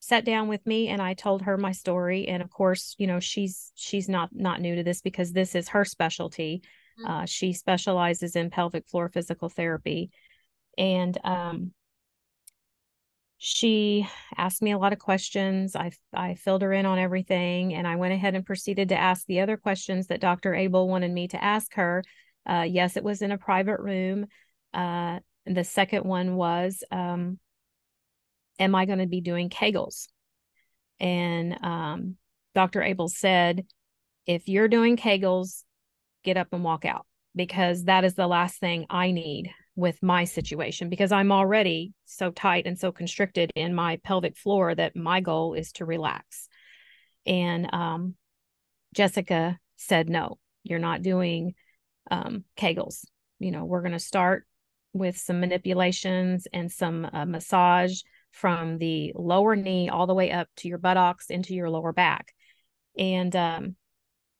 sat 0.07 0.23
down 0.23 0.47
with 0.47 0.65
me 0.65 0.87
and 0.87 1.01
I 1.01 1.13
told 1.13 1.41
her 1.41 1.57
my 1.57 1.73
story. 1.73 2.27
And 2.27 2.41
of 2.41 2.49
course, 2.49 2.95
you 2.97 3.07
know, 3.07 3.19
she's 3.19 3.71
she's 3.75 4.07
not 4.07 4.29
not 4.31 4.61
new 4.61 4.75
to 4.75 4.83
this 4.83 5.01
because 5.01 5.33
this 5.33 5.53
is 5.53 5.69
her 5.69 5.83
specialty. 5.83 6.61
Mm-hmm. 6.99 7.11
Uh, 7.11 7.25
she 7.25 7.51
specializes 7.51 8.35
in 8.37 8.49
pelvic 8.49 8.87
floor 8.87 9.09
physical 9.09 9.49
therapy. 9.49 10.09
And 10.77 11.17
um, 11.25 11.71
she 13.37 14.07
asked 14.37 14.61
me 14.61 14.71
a 14.71 14.77
lot 14.77 14.93
of 14.93 14.99
questions. 14.99 15.75
I 15.75 15.91
I 16.13 16.35
filled 16.35 16.61
her 16.61 16.71
in 16.71 16.85
on 16.85 16.99
everything, 16.99 17.73
and 17.73 17.85
I 17.85 17.97
went 17.97 18.13
ahead 18.13 18.33
and 18.33 18.45
proceeded 18.45 18.89
to 18.89 18.97
ask 18.97 19.25
the 19.25 19.41
other 19.41 19.57
questions 19.57 20.07
that 20.07 20.21
Dr. 20.21 20.55
Abel 20.55 20.87
wanted 20.87 21.11
me 21.11 21.27
to 21.29 21.43
ask 21.43 21.73
her. 21.73 22.03
Uh, 22.49 22.65
yes, 22.67 22.95
it 22.95 23.03
was 23.03 23.21
in 23.21 23.31
a 23.31 23.37
private 23.37 23.81
room. 23.81 24.27
Uh, 24.73 25.19
the 25.45 25.65
second 25.65 26.05
one 26.05 26.35
was, 26.35 26.81
um, 26.91 27.39
"Am 28.59 28.75
I 28.75 28.85
going 28.85 28.99
to 28.99 29.07
be 29.07 29.21
doing 29.21 29.49
Kegels?" 29.49 30.07
And 30.99 31.57
um, 31.63 32.15
Dr. 32.55 32.81
Abel 32.81 33.07
said, 33.07 33.65
"If 34.25 34.47
you're 34.47 34.67
doing 34.67 34.97
Kegels, 34.97 35.63
get 36.23 36.37
up 36.37 36.47
and 36.51 36.63
walk 36.63 36.85
out 36.85 37.05
because 37.35 37.85
that 37.85 38.03
is 38.03 38.15
the 38.15 38.27
last 38.27 38.59
thing 38.59 38.85
I 38.89 39.11
need 39.11 39.53
with 39.77 40.01
my 40.01 40.23
situation 40.25 40.89
because 40.89 41.11
I'm 41.11 41.31
already 41.31 41.93
so 42.05 42.31
tight 42.31 42.65
and 42.65 42.77
so 42.77 42.91
constricted 42.91 43.51
in 43.55 43.75
my 43.75 43.97
pelvic 44.03 44.35
floor 44.35 44.73
that 44.73 44.95
my 44.95 45.21
goal 45.21 45.53
is 45.53 45.71
to 45.73 45.85
relax. 45.85 46.49
And 47.27 47.71
um, 47.73 48.15
Jessica 48.95 49.59
said, 49.75 50.09
no, 50.09 50.39
you're 50.63 50.79
not 50.79 51.03
doing 51.03 51.53
um, 52.09 52.43
Kegels. 52.57 53.05
You 53.39 53.51
know, 53.51 53.65
we're 53.65 53.81
going 53.81 53.91
to 53.91 53.99
start 53.99 54.47
with 54.93 55.15
some 55.15 55.39
manipulations 55.39 56.47
and 56.51 56.71
some 56.71 57.07
uh, 57.13 57.25
massage 57.25 58.01
from 58.37 58.77
the 58.77 59.11
lower 59.15 59.55
knee 59.55 59.89
all 59.89 60.05
the 60.05 60.13
way 60.13 60.31
up 60.31 60.47
to 60.57 60.67
your 60.67 60.77
buttocks 60.77 61.29
into 61.29 61.55
your 61.55 61.69
lower 61.69 61.91
back. 61.91 62.33
And 62.97 63.35
um, 63.35 63.75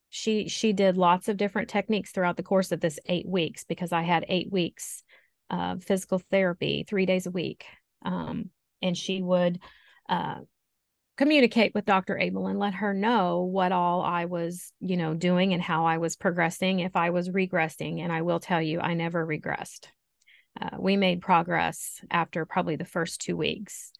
she 0.09 0.47
she 0.47 0.71
did 0.71 0.97
lots 0.97 1.27
of 1.27 1.37
different 1.37 1.69
techniques 1.69 2.11
throughout 2.11 2.37
the 2.37 2.43
course 2.43 2.71
of 2.71 2.79
this 2.79 2.99
eight 3.07 3.27
weeks 3.27 3.63
because 3.63 3.91
I 3.91 4.03
had 4.03 4.25
eight 4.29 4.51
weeks 4.51 5.03
uh, 5.49 5.77
physical 5.77 6.21
therapy 6.31 6.85
three 6.87 7.05
days 7.05 7.25
a 7.25 7.31
week. 7.31 7.65
Um, 8.05 8.51
and 8.81 8.95
she 8.95 9.21
would 9.21 9.59
uh, 10.07 10.41
communicate 11.17 11.73
with 11.73 11.85
Dr. 11.85 12.19
Abel 12.19 12.47
and 12.47 12.59
let 12.59 12.75
her 12.75 12.93
know 12.93 13.41
what 13.41 13.71
all 13.71 14.01
I 14.01 14.25
was, 14.25 14.71
you 14.79 14.97
know, 14.97 15.15
doing 15.15 15.53
and 15.53 15.61
how 15.61 15.85
I 15.85 15.97
was 15.97 16.15
progressing, 16.15 16.81
if 16.81 16.95
I 16.95 17.09
was 17.09 17.29
regressing. 17.29 18.01
And 18.01 18.11
I 18.11 18.21
will 18.21 18.39
tell 18.39 18.61
you, 18.61 18.79
I 18.79 18.93
never 18.93 19.25
regressed. 19.25 19.87
Uh, 20.59 20.77
we 20.79 20.97
made 20.97 21.21
progress 21.21 22.01
after 22.09 22.45
probably 22.45 22.75
the 22.75 22.85
first 22.85 23.21
two 23.21 23.37
weeks 23.37 23.91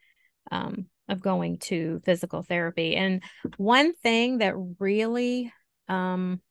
um, 0.51 0.85
of 1.07 1.21
going 1.21 1.59
to 1.59 2.01
physical 2.05 2.41
therapy. 2.41 2.95
And 2.95 3.21
one 3.57 3.93
thing 3.93 4.39
that 4.39 4.55
really 4.79 5.51
um, 5.87 6.41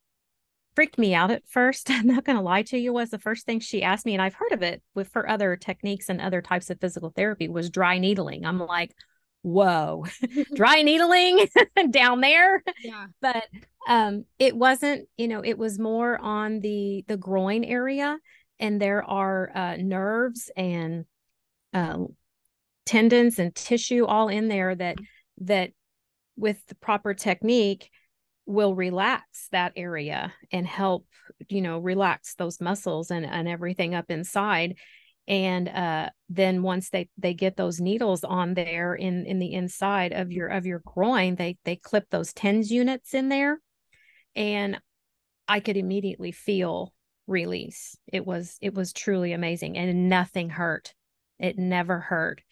freaked 0.77 0.99
me 0.99 1.15
out 1.15 1.31
at 1.31 1.49
first. 1.49 1.91
I'm 1.91 2.07
not 2.07 2.25
going 2.25 2.37
to 2.37 2.43
lie 2.43 2.63
to 2.65 2.79
you, 2.79 2.93
was 2.93 3.11
the 3.11 3.19
first 3.19 3.47
thing 3.47 3.59
she 3.59 3.83
asked 3.83 4.07
me, 4.07 4.13
and 4.13 4.23
I've 4.23 4.35
heard 4.35 4.53
of 4.53 4.63
it 4.63 4.83
with 4.95 5.09
for 5.09 5.29
other 5.29 5.57
techniques 5.57 6.09
and 6.09 6.21
other 6.21 6.43
types 6.43 6.71
of 6.71 6.79
physical 6.81 7.11
therapy 7.11 7.49
was 7.49 7.71
dry 7.71 7.99
needling. 7.99 8.45
I'm 8.45 8.61
like, 8.61 8.95
whoa, 9.43 10.05
dry 10.55 10.83
needling 10.83 11.49
down 11.91 12.21
there. 12.21 12.63
Yeah. 12.83 13.07
But 13.21 13.45
um, 13.89 14.27
it 14.39 14.57
wasn't, 14.57 15.09
you 15.17 15.27
know, 15.27 15.43
it 15.45 15.59
was 15.59 15.79
more 15.79 16.19
on 16.19 16.61
the 16.61 17.05
the 17.09 17.17
groin 17.17 17.65
area, 17.65 18.19
and 18.59 18.81
there 18.81 19.05
are 19.05 19.51
uh, 19.55 19.77
nerves 19.77 20.51
and 20.57 21.05
uh, 21.73 21.99
tendons 22.87 23.39
and 23.39 23.55
tissue 23.55 24.07
all 24.07 24.29
in 24.29 24.49
there 24.49 24.75
that 24.75 24.97
that 25.39 25.71
with 26.37 26.65
the 26.67 26.75
proper 26.77 27.13
technique 27.15 27.91
will 28.47 28.75
relax 28.75 29.49
that 29.51 29.73
area 29.77 30.33
and 30.53 30.67
help 30.67 31.07
you 31.49 31.61
know 31.61 31.79
relax 31.79 32.35
those 32.37 32.61
muscles 32.61 33.11
and 33.11 33.27
and 33.27 33.49
everything 33.49 33.95
up 33.95 34.11
inside. 34.11 34.77
And 35.29 35.69
uh 35.69 36.11
then 36.29 36.63
once 36.63 36.91
they 36.91 37.09
they 37.19 37.35
get 37.35 37.57
those 37.57 37.81
needles 37.81 38.23
on 38.23 38.55
there 38.55 38.95
in 38.95 39.27
in 39.27 39.41
the 39.41 39.53
inside 39.53 40.13
of 40.13 40.31
your 40.31 40.47
of 40.47 40.65
your 40.65 40.81
groin 40.87 41.35
they 41.35 41.59
they 41.65 41.75
clip 41.75 42.09
those 42.11 42.33
tens 42.33 42.71
units 42.71 43.13
in 43.13 43.29
there. 43.29 43.61
And 44.37 44.81
i 45.49 45.61
could 45.61 45.77
immediately 45.77 46.31
feel 46.31 46.93
release. 47.27 47.97
It 48.07 48.27
was 48.27 48.57
it 48.61 48.75
was 48.75 48.93
truly 48.93 49.33
amazing 49.33 49.77
and 49.77 50.09
nothing 50.09 50.51
hurt. 50.51 50.95
It 51.39 51.59
never 51.59 52.01
hurt. 52.01 52.43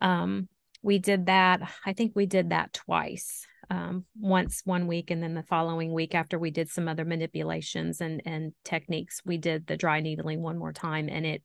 Um 0.00 0.48
we 0.82 0.98
did 0.98 1.26
that 1.26 1.60
i 1.86 1.94
think 1.94 2.12
we 2.14 2.26
did 2.26 2.50
that 2.50 2.72
twice 2.72 3.46
um, 3.70 4.04
once 4.20 4.60
one 4.64 4.86
week 4.86 5.10
and 5.10 5.20
then 5.20 5.34
the 5.34 5.42
following 5.42 5.92
week 5.92 6.14
after 6.14 6.38
we 6.38 6.50
did 6.52 6.68
some 6.68 6.86
other 6.86 7.04
manipulations 7.04 8.00
and 8.00 8.22
and 8.24 8.52
techniques 8.62 9.22
we 9.24 9.38
did 9.38 9.66
the 9.66 9.76
dry 9.76 10.00
needling 10.00 10.42
one 10.42 10.58
more 10.58 10.72
time 10.72 11.08
and 11.10 11.26
it 11.26 11.42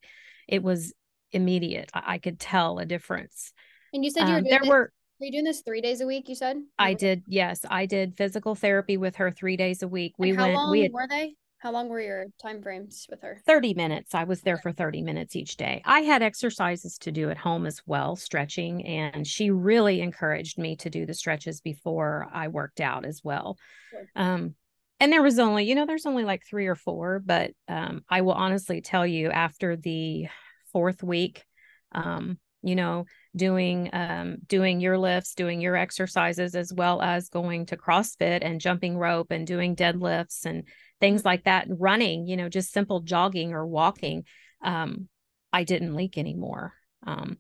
it 0.47 0.61
was 0.61 0.93
immediate. 1.31 1.89
I, 1.93 2.13
I 2.13 2.17
could 2.17 2.39
tell 2.39 2.79
a 2.79 2.85
difference. 2.85 3.53
And 3.93 4.03
you 4.03 4.11
said 4.11 4.27
you 4.27 4.33
were 4.33 4.39
um, 4.39 4.43
there 4.43 4.59
this, 4.59 4.69
were 4.69 4.93
are 5.21 5.25
you 5.25 5.31
doing 5.31 5.43
this 5.43 5.61
three 5.61 5.81
days 5.81 6.01
a 6.01 6.07
week 6.07 6.29
you 6.29 6.35
said? 6.35 6.57
I 6.79 6.93
did 6.93 7.23
yes. 7.27 7.61
I 7.69 7.85
did 7.85 8.15
physical 8.15 8.55
therapy 8.55 8.97
with 8.97 9.17
her 9.17 9.31
three 9.31 9.57
days 9.57 9.83
a 9.83 9.87
week. 9.87 10.13
We 10.17 10.33
went 10.33 10.57
we 10.71 10.81
had, 10.81 10.91
were 10.91 11.07
they 11.07 11.35
how 11.62 11.72
long 11.72 11.89
were 11.89 12.01
your 12.01 12.25
time 12.41 12.60
frames 12.60 13.06
with 13.08 13.22
her? 13.22 13.39
30 13.46 13.75
minutes. 13.75 14.15
I 14.15 14.24
was 14.24 14.41
there 14.41 14.58
for 14.58 14.72
30 14.72 15.03
minutes 15.03 15.36
each 15.36 15.58
day. 15.58 15.84
I 15.86 16.00
had 16.00 16.24
exercises 16.24 16.98
to 17.00 17.12
do 17.12 17.30
at 17.30 17.38
home 17.38 17.68
as 17.68 17.84
well, 17.86 18.15
stretching, 18.15 18.84
and 18.84 19.27
she 19.27 19.51
really 19.51 20.01
encouraged 20.01 20.58
me 20.58 20.75
to 20.77 20.89
do 20.89 21.06
the 21.06 21.13
stretches 21.13 21.62
before 21.62 22.27
I 22.34 22.48
worked 22.48 22.82
out 22.82 23.06
as 23.06 23.22
well. 23.24 23.60
Sure. 23.91 24.10
Um, 24.15 24.56
and 25.00 25.13
there 25.13 25.22
was 25.22 25.38
only, 25.38 25.65
you 25.65 25.75
know, 25.75 25.86
there's 25.86 26.08
only 26.08 26.25
like 26.25 26.44
three 26.44 26.65
or 26.65 26.75
four, 26.75 27.22
but 27.24 27.51
um, 27.68 28.03
I 28.10 28.22
will 28.22 28.34
honestly 28.34 28.82
tell 28.82 29.06
you 29.06 29.30
after 29.30 29.75
the 29.75 30.27
fourth 30.72 31.03
week, 31.03 31.46
um, 31.91 32.39
you 32.63 32.75
know, 32.75 33.06
doing 33.35 33.89
um, 33.93 34.38
doing 34.47 34.79
your 34.79 34.97
lifts, 34.97 35.35
doing 35.35 35.61
your 35.61 35.75
exercises, 35.75 36.55
as 36.55 36.73
well 36.73 37.01
as 37.01 37.29
going 37.29 37.67
to 37.67 37.77
CrossFit 37.77 38.39
and 38.41 38.61
jumping 38.61 38.97
rope 38.97 39.31
and 39.31 39.47
doing 39.47 39.75
deadlifts 39.75 40.45
and 40.45 40.63
things 41.01 41.25
like 41.25 41.43
that 41.43 41.67
running 41.67 42.27
you 42.27 42.38
know 42.38 42.47
just 42.47 42.71
simple 42.71 43.01
jogging 43.01 43.51
or 43.51 43.67
walking 43.67 44.23
um, 44.63 45.09
i 45.51 45.65
didn't 45.65 45.95
leak 45.95 46.17
anymore. 46.17 46.73
Um, 47.05 47.39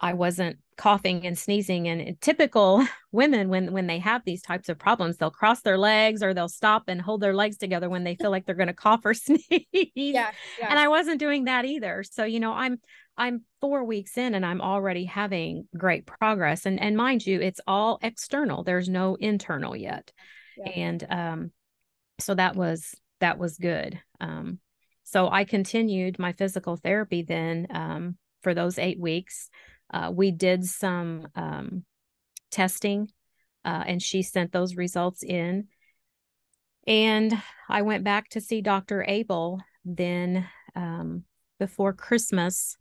i 0.00 0.14
wasn't 0.14 0.58
coughing 0.78 1.26
and 1.26 1.36
sneezing 1.36 1.88
and 1.88 2.18
typical 2.22 2.86
women 3.12 3.50
when 3.50 3.72
when 3.72 3.86
they 3.86 3.98
have 3.98 4.22
these 4.24 4.40
types 4.40 4.70
of 4.70 4.78
problems 4.78 5.16
they'll 5.16 5.30
cross 5.30 5.60
their 5.60 5.76
legs 5.76 6.22
or 6.22 6.32
they'll 6.32 6.48
stop 6.48 6.84
and 6.86 7.02
hold 7.02 7.20
their 7.20 7.34
legs 7.34 7.58
together 7.58 7.90
when 7.90 8.04
they 8.04 8.14
feel 8.14 8.30
like 8.30 8.46
they're 8.46 8.54
going 8.54 8.68
to 8.68 8.72
cough 8.72 9.00
or 9.04 9.12
sneeze. 9.14 9.66
Yeah, 9.72 10.30
yeah. 10.58 10.66
And 10.70 10.78
i 10.78 10.88
wasn't 10.88 11.18
doing 11.18 11.44
that 11.44 11.64
either. 11.66 12.04
So 12.04 12.24
you 12.24 12.40
know 12.40 12.52
i'm 12.52 12.78
i'm 13.20 13.44
4 13.60 13.84
weeks 13.84 14.16
in 14.16 14.34
and 14.34 14.44
i'm 14.44 14.62
already 14.62 15.04
having 15.04 15.68
great 15.76 16.06
progress. 16.06 16.66
And 16.66 16.80
and 16.80 16.96
mind 16.96 17.26
you 17.26 17.40
it's 17.40 17.60
all 17.66 17.98
external. 18.02 18.64
There's 18.64 18.88
no 18.88 19.14
internal 19.16 19.76
yet. 19.76 20.10
Yeah. 20.56 20.72
and 20.72 21.06
um 21.10 21.50
so 22.18 22.34
that 22.34 22.56
was 22.56 22.94
that 23.20 23.38
was 23.38 23.58
good. 23.58 24.00
Um, 24.20 24.58
so 25.04 25.28
i 25.28 25.44
continued 25.44 26.18
my 26.18 26.32
physical 26.32 26.76
therapy 26.76 27.22
then 27.22 27.66
um, 27.70 28.16
for 28.42 28.54
those 28.54 28.78
eight 28.78 28.98
weeks. 28.98 29.50
Uh, 29.92 30.10
we 30.14 30.30
did 30.30 30.64
some 30.64 31.26
um, 31.34 31.84
testing 32.50 33.10
uh, 33.64 33.84
and 33.86 34.00
she 34.00 34.22
sent 34.22 34.52
those 34.52 34.76
results 34.76 35.22
in. 35.22 35.68
And 36.86 37.40
i 37.68 37.82
went 37.82 38.04
back 38.04 38.30
to 38.30 38.40
see 38.40 38.62
dr 38.62 39.04
abel 39.06 39.60
then 39.84 40.48
um, 40.74 41.24
before 41.58 41.92
christmas 41.92 42.76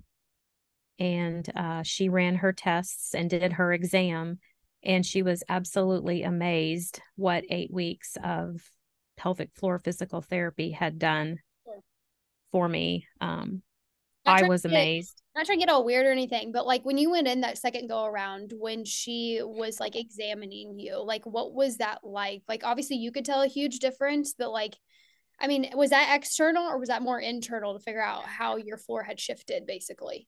and 0.99 1.49
uh, 1.55 1.81
she 1.83 2.09
ran 2.09 2.35
her 2.35 2.53
tests 2.53 3.15
and 3.15 3.29
did 3.29 3.53
her 3.53 3.73
exam 3.73 4.39
and 4.83 5.05
she 5.05 5.21
was 5.21 5.43
absolutely 5.49 6.23
amazed 6.23 7.01
what 7.15 7.43
eight 7.49 7.71
weeks 7.71 8.17
of 8.23 8.61
pelvic 9.17 9.49
floor 9.55 9.77
physical 9.79 10.21
therapy 10.21 10.71
had 10.71 10.97
done 10.97 11.39
sure. 11.65 11.83
for 12.51 12.69
me. 12.69 13.05
Um, 13.19 13.61
I 14.25 14.43
was 14.43 14.63
amazed. 14.63 15.21
Get, 15.33 15.39
not 15.39 15.45
trying 15.45 15.59
to 15.59 15.65
get 15.65 15.71
all 15.71 15.83
weird 15.83 16.05
or 16.05 16.11
anything, 16.11 16.51
but 16.51 16.67
like 16.67 16.85
when 16.85 16.97
you 16.97 17.09
went 17.09 17.27
in 17.27 17.41
that 17.41 17.57
second 17.57 17.87
go 17.87 18.05
around, 18.05 18.53
when 18.57 18.85
she 18.85 19.41
was 19.43 19.79
like 19.79 19.95
examining 19.95 20.77
you, 20.77 21.03
like 21.03 21.25
what 21.25 21.53
was 21.53 21.77
that 21.77 21.99
like? 22.03 22.43
Like 22.47 22.63
obviously 22.63 22.97
you 22.97 23.11
could 23.11 23.25
tell 23.25 23.41
a 23.41 23.47
huge 23.47 23.79
difference, 23.79 24.35
but 24.37 24.51
like, 24.51 24.77
I 25.39 25.47
mean, 25.47 25.71
was 25.73 25.89
that 25.89 26.15
external 26.15 26.67
or 26.67 26.77
was 26.77 26.89
that 26.89 27.01
more 27.01 27.19
internal 27.19 27.73
to 27.73 27.79
figure 27.79 28.03
out 28.03 28.25
how 28.25 28.57
your 28.57 28.77
floor 28.77 29.03
had 29.03 29.19
shifted 29.19 29.65
basically? 29.65 30.27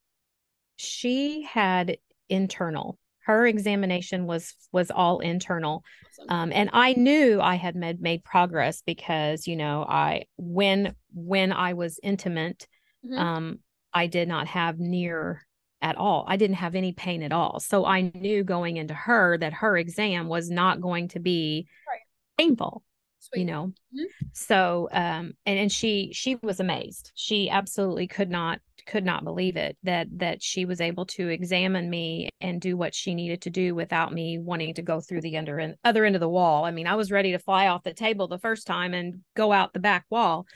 She 0.76 1.42
had 1.42 1.98
internal 2.28 2.98
her 3.24 3.46
examination 3.46 4.26
was 4.26 4.54
was 4.72 4.90
all 4.90 5.20
internal 5.20 5.84
um, 6.28 6.50
and 6.52 6.70
i 6.72 6.94
knew 6.94 7.40
i 7.40 7.56
had 7.56 7.76
made 7.76 8.00
made 8.00 8.24
progress 8.24 8.82
because 8.86 9.46
you 9.46 9.54
know 9.54 9.84
i 9.86 10.24
when 10.38 10.94
when 11.12 11.52
i 11.52 11.74
was 11.74 12.00
intimate 12.02 12.66
mm-hmm. 13.04 13.18
um, 13.18 13.58
I 13.92 14.06
did 14.06 14.28
not 14.28 14.46
have 14.48 14.78
near 14.78 15.46
at 15.80 15.96
all. 15.96 16.24
I 16.28 16.36
didn't 16.36 16.56
have 16.56 16.74
any 16.74 16.92
pain 16.92 17.22
at 17.22 17.32
all. 17.32 17.60
So 17.60 17.84
I 17.84 18.12
knew 18.14 18.44
going 18.44 18.76
into 18.76 18.94
her 18.94 19.36
that 19.38 19.52
her 19.54 19.76
exam 19.76 20.28
was 20.28 20.50
not 20.50 20.80
going 20.80 21.08
to 21.08 21.20
be 21.20 21.66
right. 21.88 22.00
painful. 22.38 22.82
Sweet. 23.22 23.40
You 23.40 23.46
know. 23.46 23.66
Mm-hmm. 23.94 24.26
So 24.32 24.88
um 24.90 25.32
and 25.46 25.58
and 25.58 25.70
she 25.70 26.10
she 26.12 26.36
was 26.42 26.58
amazed. 26.58 27.12
She 27.14 27.48
absolutely 27.48 28.08
could 28.08 28.30
not 28.30 28.60
could 28.84 29.04
not 29.04 29.22
believe 29.22 29.56
it 29.56 29.76
that 29.84 30.08
that 30.16 30.42
she 30.42 30.64
was 30.64 30.80
able 30.80 31.06
to 31.06 31.28
examine 31.28 31.88
me 31.88 32.30
and 32.40 32.60
do 32.60 32.76
what 32.76 32.96
she 32.96 33.14
needed 33.14 33.42
to 33.42 33.50
do 33.50 33.76
without 33.76 34.12
me 34.12 34.38
wanting 34.38 34.74
to 34.74 34.82
go 34.82 35.00
through 35.00 35.20
the 35.20 35.36
under 35.38 35.58
and 35.58 35.76
other 35.84 36.04
end 36.04 36.16
of 36.16 36.20
the 36.20 36.28
wall. 36.28 36.64
I 36.64 36.72
mean, 36.72 36.88
I 36.88 36.96
was 36.96 37.12
ready 37.12 37.30
to 37.30 37.38
fly 37.38 37.68
off 37.68 37.84
the 37.84 37.94
table 37.94 38.26
the 38.26 38.40
first 38.40 38.66
time 38.66 38.92
and 38.92 39.20
go 39.36 39.52
out 39.52 39.72
the 39.72 39.78
back 39.78 40.04
wall, 40.10 40.46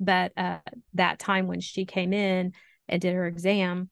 but 0.00 0.32
uh 0.38 0.60
that 0.94 1.18
time 1.18 1.46
when 1.46 1.60
she 1.60 1.84
came 1.84 2.14
in 2.14 2.52
and 2.88 3.02
did 3.02 3.12
her 3.14 3.26
exam, 3.26 3.90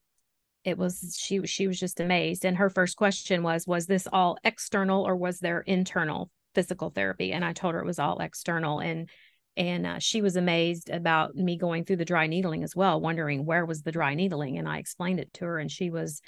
it 0.64 0.78
was 0.78 1.18
she 1.20 1.46
she 1.46 1.66
was 1.66 1.78
just 1.78 2.00
amazed 2.00 2.46
and 2.46 2.56
her 2.56 2.70
first 2.70 2.96
question 2.96 3.42
was 3.42 3.66
was 3.66 3.84
this 3.84 4.08
all 4.10 4.38
external 4.42 5.06
or 5.06 5.16
was 5.16 5.38
there 5.40 5.60
internal 5.60 6.30
physical 6.54 6.90
therapy 6.90 7.32
and 7.32 7.44
i 7.44 7.52
told 7.52 7.74
her 7.74 7.80
it 7.80 7.86
was 7.86 7.98
all 7.98 8.18
external 8.20 8.80
and 8.80 9.08
and 9.54 9.86
uh, 9.86 9.98
she 9.98 10.22
was 10.22 10.36
amazed 10.36 10.88
about 10.88 11.34
me 11.34 11.58
going 11.58 11.84
through 11.84 11.96
the 11.96 12.06
dry 12.06 12.26
needling 12.26 12.64
as 12.64 12.74
well 12.74 13.00
wondering 13.00 13.44
where 13.44 13.66
was 13.66 13.82
the 13.82 13.92
dry 13.92 14.14
needling 14.14 14.58
and 14.58 14.68
i 14.68 14.78
explained 14.78 15.20
it 15.20 15.32
to 15.32 15.44
her 15.44 15.58
and 15.58 15.70
she 15.70 15.90
was 15.90 16.20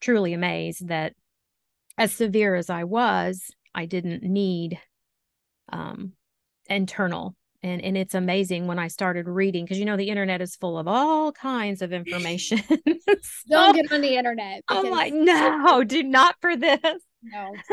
truly 0.00 0.32
amazed 0.32 0.88
that 0.88 1.14
as 1.98 2.12
severe 2.12 2.54
as 2.54 2.70
i 2.70 2.84
was 2.84 3.50
i 3.74 3.86
didn't 3.86 4.22
need 4.22 4.78
um 5.72 6.12
internal 6.68 7.34
and 7.62 7.82
and 7.82 7.96
it's 7.96 8.14
amazing 8.14 8.66
when 8.66 8.78
I 8.78 8.88
started 8.88 9.28
reading 9.28 9.64
because 9.64 9.78
you 9.78 9.84
know 9.84 9.96
the 9.96 10.08
internet 10.08 10.40
is 10.40 10.56
full 10.56 10.78
of 10.78 10.88
all 10.88 11.32
kinds 11.32 11.82
of 11.82 11.92
information. 11.92 12.58
so, 12.68 12.76
Don't 13.48 13.74
get 13.74 13.92
on 13.92 14.00
the 14.00 14.16
internet. 14.16 14.62
I'm 14.68 14.90
like, 14.90 15.12
no, 15.12 15.84
do 15.84 16.02
not 16.02 16.36
for 16.40 16.56
this. 16.56 16.80
No. 17.22 17.54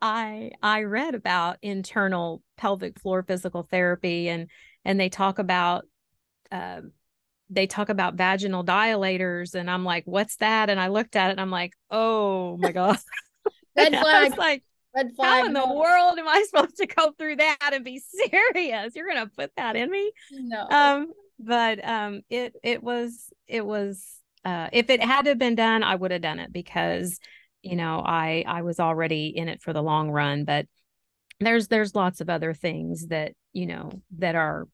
I 0.00 0.52
I 0.62 0.82
read 0.82 1.14
about 1.14 1.58
internal 1.62 2.42
pelvic 2.56 3.00
floor 3.00 3.22
physical 3.22 3.62
therapy 3.62 4.28
and 4.28 4.48
and 4.84 5.00
they 5.00 5.08
talk 5.08 5.38
about 5.38 5.84
uh, 6.52 6.82
they 7.50 7.66
talk 7.66 7.88
about 7.88 8.14
vaginal 8.14 8.64
dilators 8.64 9.54
and 9.54 9.70
I'm 9.70 9.84
like, 9.84 10.04
what's 10.06 10.36
that? 10.36 10.70
And 10.70 10.80
I 10.80 10.88
looked 10.88 11.16
at 11.16 11.28
it 11.28 11.32
and 11.32 11.40
I'm 11.40 11.50
like, 11.50 11.72
oh 11.90 12.56
my 12.58 12.72
god. 12.72 12.98
Red 13.76 13.92
flag. 14.00 14.36
like, 14.38 14.62
Red 14.94 15.12
flag. 15.14 15.42
How 15.42 15.46
in 15.46 15.52
the 15.52 15.74
world 15.74 16.18
am 16.18 16.28
I 16.28 16.42
supposed 16.48 16.76
to 16.76 16.86
go 16.86 17.12
through 17.18 17.36
that 17.36 17.70
and 17.72 17.84
be 17.84 18.00
serious? 18.30 18.94
You're 18.94 19.08
gonna 19.08 19.30
put 19.36 19.52
that 19.56 19.76
in 19.76 19.90
me? 19.90 20.10
No. 20.30 20.66
Um, 20.70 21.12
but 21.38 21.86
um, 21.86 22.22
it 22.30 22.54
it 22.62 22.82
was 22.82 23.30
it 23.46 23.64
was 23.64 24.04
uh, 24.44 24.68
if 24.72 24.90
it 24.90 25.02
had 25.02 25.22
to 25.22 25.30
have 25.30 25.38
been 25.38 25.54
done, 25.54 25.82
I 25.82 25.94
would 25.96 26.12
have 26.12 26.22
done 26.22 26.38
it 26.38 26.52
because 26.52 27.18
you 27.70 27.76
know 27.76 28.02
I 28.04 28.44
I 28.46 28.62
was 28.62 28.80
already 28.80 29.28
in 29.28 29.48
it 29.48 29.62
for 29.62 29.72
the 29.72 29.82
long 29.82 30.10
run. 30.10 30.44
But 30.44 30.66
there's 31.40 31.68
there's 31.68 31.94
lots 31.94 32.20
of 32.20 32.30
other 32.30 32.54
things 32.54 33.08
that 33.08 33.32
you 33.52 33.66
know 33.66 33.90
that 34.18 34.34
are 34.34 34.66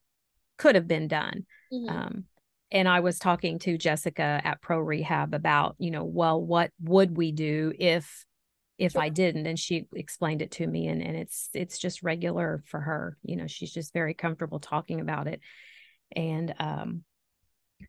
could 0.57 0.75
have 0.75 0.87
been 0.87 1.07
done. 1.07 1.45
Mm-hmm. 1.71 1.89
Um, 1.89 2.23
and 2.71 2.87
I 2.87 3.01
was 3.01 3.19
talking 3.19 3.59
to 3.59 3.77
Jessica 3.77 4.41
at 4.43 4.59
Pro 4.59 4.79
Rehab 4.79 5.35
about, 5.35 5.75
you 5.77 5.91
know, 5.91 6.03
well, 6.03 6.41
what 6.41 6.71
would 6.81 7.15
we 7.15 7.31
do 7.31 7.71
if 7.77 8.25
if 8.79 8.97
I 8.97 9.09
didn't. 9.09 9.45
And 9.45 9.59
she 9.59 9.85
explained 9.93 10.41
it 10.41 10.51
to 10.51 10.67
me 10.67 10.87
and, 10.87 11.01
and 11.01 11.15
it's 11.15 11.49
it's 11.53 11.77
just 11.77 12.03
regular 12.03 12.63
for 12.65 12.79
her. 12.79 13.17
You 13.23 13.35
know, 13.35 13.47
she's 13.47 13.71
just 13.71 13.93
very 13.93 14.13
comfortable 14.13 14.59
talking 14.59 14.99
about 14.99 15.27
it. 15.27 15.41
And 16.15 16.53
um 16.59 17.03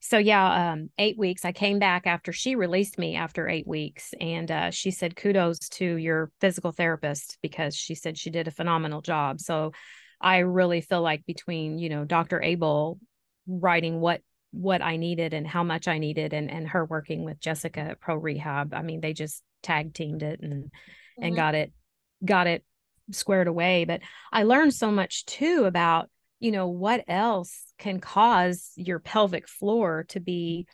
so 0.01 0.19
yeah, 0.19 0.73
um 0.73 0.91
eight 0.99 1.19
weeks. 1.19 1.45
I 1.45 1.53
came 1.53 1.79
back 1.79 2.07
after 2.07 2.33
she 2.33 2.57
released 2.57 2.99
me 2.99 3.17
after 3.17 3.49
eight 3.49 3.67
weeks. 3.67 4.15
And 4.21 4.51
uh 4.51 4.71
she 4.71 4.91
said 4.91 5.17
kudos 5.17 5.59
to 5.71 5.97
your 5.97 6.31
physical 6.41 6.73
therapist 6.73 7.39
because 7.43 7.75
she 7.77 7.95
said 7.95 8.19
she 8.19 8.31
did 8.31 8.49
a 8.49 8.53
phenomenal 8.53 9.03
job. 9.03 9.41
So 9.41 9.73
I 10.21 10.39
really 10.39 10.81
feel 10.81 11.03
like 11.03 11.27
between, 11.27 11.79
you 11.79 11.89
know, 11.89 12.05
Dr. 12.05 12.43
Abel 12.43 12.99
writing 13.47 14.01
what 14.01 14.21
what 14.53 14.83
I 14.83 14.97
needed 14.97 15.35
and 15.35 15.47
how 15.47 15.65
much 15.65 15.89
I 15.89 15.99
needed 15.99 16.33
and 16.33 16.51
and 16.51 16.69
her 16.69 16.85
working 16.85 17.25
with 17.25 17.41
Jessica 17.41 17.81
at 17.81 18.01
Pro 18.01 18.17
Rehab. 18.17 18.73
I 18.73 18.83
mean, 18.83 19.01
they 19.01 19.13
just 19.13 19.43
tag 19.63 19.95
teamed 19.95 20.23
it 20.23 20.41
and 20.41 20.65
mm-hmm. 20.65 21.25
and 21.25 21.37
got 21.37 21.55
it 21.55 21.73
got 22.25 22.47
it 22.47 22.65
squared 23.13 23.49
away. 23.49 23.85
But 23.85 24.01
I 24.33 24.45
learned 24.45 24.75
so 24.75 24.91
much 24.91 25.27
too 25.27 25.65
about, 25.67 26.11
you 26.45 26.53
know, 26.53 26.69
what 26.69 27.03
else 27.09 27.65
can 27.79 28.01
cause 28.01 28.71
your 28.77 28.99
pelvic 28.99 29.49
floor 29.49 30.05
to 30.11 30.21
be 30.21 30.67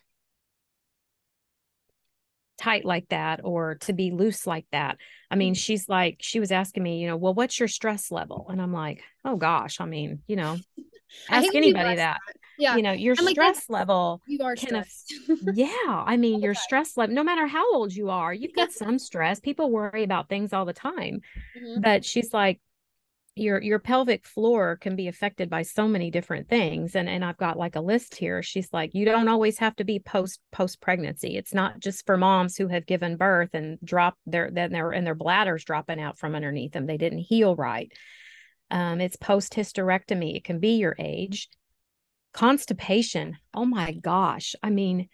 tight 2.57 2.83
like 2.83 3.07
that 3.07 3.39
or 3.45 3.75
to 3.75 3.93
be 3.93 4.11
loose 4.11 4.45
like 4.45 4.65
that. 4.73 4.97
I 5.31 5.35
mean, 5.37 5.53
mm-hmm. 5.53 5.59
she's 5.59 5.87
like, 5.87 6.17
she 6.19 6.41
was 6.41 6.51
asking 6.51 6.83
me, 6.83 6.99
you 6.99 7.07
know, 7.07 7.15
well, 7.15 7.33
what's 7.33 7.57
your 7.57 7.69
stress 7.69 8.11
level? 8.11 8.47
And 8.49 8.61
I'm 8.61 8.73
like, 8.73 9.01
oh 9.23 9.37
gosh, 9.37 9.79
I 9.79 9.85
mean, 9.85 10.19
you 10.27 10.35
know, 10.35 10.57
ask 11.29 11.55
anybody 11.55 11.95
that. 11.95 12.19
that 12.25 12.41
yeah 12.59 12.75
you 12.75 12.81
know 12.81 12.91
your 12.91 13.15
I'm 13.17 13.27
stress 13.27 13.69
like, 13.69 13.79
level 13.79 14.21
you 14.27 14.43
are 14.43 14.55
can 14.55 14.83
yeah 15.53 16.03
i 16.05 16.15
mean 16.17 16.41
your 16.41 16.53
stress 16.53 16.95
level 16.97 17.15
no 17.15 17.23
matter 17.23 17.47
how 17.47 17.73
old 17.73 17.93
you 17.93 18.09
are 18.09 18.33
you've 18.33 18.53
got 18.53 18.71
some 18.71 18.99
stress 18.99 19.39
people 19.39 19.71
worry 19.71 20.03
about 20.03 20.29
things 20.29 20.53
all 20.53 20.65
the 20.65 20.73
time 20.73 21.21
mm-hmm. 21.57 21.81
but 21.81 22.05
she's 22.05 22.33
like 22.33 22.59
your 23.35 23.61
your 23.61 23.79
pelvic 23.79 24.25
floor 24.25 24.75
can 24.75 24.97
be 24.97 25.07
affected 25.07 25.49
by 25.49 25.61
so 25.61 25.87
many 25.87 26.11
different 26.11 26.49
things 26.49 26.95
and 26.95 27.07
and 27.07 27.23
I've 27.23 27.37
got 27.37 27.57
like 27.57 27.77
a 27.77 27.81
list 27.81 28.15
here. 28.15 28.43
She's 28.43 28.67
like 28.73 28.93
you 28.93 29.05
don't 29.05 29.29
always 29.29 29.57
have 29.59 29.75
to 29.77 29.85
be 29.85 29.99
post 29.99 30.41
post 30.51 30.81
pregnancy 30.81 31.37
it's 31.37 31.53
not 31.53 31.79
just 31.79 32.05
for 32.05 32.17
moms 32.17 32.57
who 32.57 32.67
have 32.67 32.85
given 32.85 33.15
birth 33.15 33.51
and 33.53 33.79
drop 33.83 34.17
their 34.25 34.51
then 34.51 34.71
their 34.71 34.91
and 34.91 35.07
their 35.07 35.15
bladders 35.15 35.63
dropping 35.63 36.01
out 36.01 36.17
from 36.17 36.35
underneath 36.35 36.73
them. 36.73 36.85
They 36.85 36.97
didn't 36.97 37.19
heal 37.19 37.55
right. 37.55 37.91
Um, 38.69 38.99
it's 38.99 39.15
post 39.15 39.53
hysterectomy 39.53 40.35
it 40.35 40.43
can 40.43 40.59
be 40.59 40.71
your 40.71 40.95
age. 40.99 41.47
Constipation. 42.33 43.37
Oh 43.53 43.65
my 43.65 43.93
gosh. 43.93 44.55
I 44.61 44.71
mean 44.71 45.07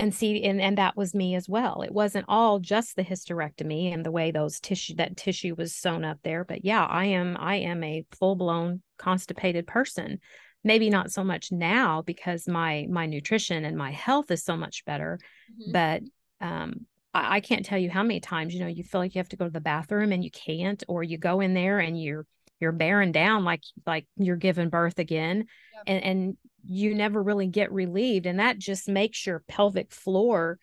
and 0.00 0.14
see 0.14 0.42
and, 0.42 0.60
and 0.60 0.78
that 0.78 0.96
was 0.96 1.14
me 1.14 1.34
as 1.34 1.48
well 1.48 1.82
it 1.82 1.92
wasn't 1.92 2.24
all 2.28 2.58
just 2.58 2.96
the 2.96 3.04
hysterectomy 3.04 3.92
and 3.92 4.04
the 4.04 4.10
way 4.10 4.30
those 4.30 4.58
tissue 4.60 4.94
that 4.94 5.16
tissue 5.16 5.54
was 5.56 5.74
sewn 5.74 6.04
up 6.04 6.18
there 6.22 6.44
but 6.44 6.64
yeah 6.64 6.84
i 6.84 7.04
am 7.04 7.36
i 7.38 7.56
am 7.56 7.84
a 7.84 8.04
full-blown 8.12 8.82
constipated 8.98 9.66
person 9.66 10.18
maybe 10.64 10.90
not 10.90 11.10
so 11.10 11.22
much 11.22 11.52
now 11.52 12.02
because 12.02 12.48
my 12.48 12.86
my 12.90 13.06
nutrition 13.06 13.64
and 13.64 13.76
my 13.76 13.90
health 13.90 14.30
is 14.30 14.44
so 14.44 14.56
much 14.56 14.84
better 14.84 15.18
mm-hmm. 15.52 15.72
but 15.72 16.02
um 16.44 16.86
I, 17.12 17.36
I 17.36 17.40
can't 17.40 17.64
tell 17.64 17.78
you 17.78 17.90
how 17.90 18.02
many 18.02 18.20
times 18.20 18.54
you 18.54 18.60
know 18.60 18.66
you 18.66 18.84
feel 18.84 19.00
like 19.00 19.14
you 19.14 19.20
have 19.20 19.28
to 19.30 19.36
go 19.36 19.44
to 19.44 19.50
the 19.50 19.60
bathroom 19.60 20.12
and 20.12 20.24
you 20.24 20.30
can't 20.30 20.82
or 20.88 21.02
you 21.02 21.18
go 21.18 21.40
in 21.40 21.54
there 21.54 21.78
and 21.78 22.00
you're 22.00 22.26
you're 22.60 22.72
bearing 22.72 23.12
down 23.12 23.44
like 23.44 23.62
like 23.86 24.06
you're 24.16 24.36
giving 24.36 24.68
birth 24.68 24.98
again 24.98 25.38
yep. 25.38 25.82
and 25.86 26.04
and 26.04 26.36
you 26.64 26.94
never 26.94 27.22
really 27.22 27.46
get 27.46 27.72
relieved 27.72 28.26
and 28.26 28.38
that 28.40 28.58
just 28.58 28.88
makes 28.88 29.26
your 29.26 29.42
pelvic 29.48 29.92
floor 29.92 30.58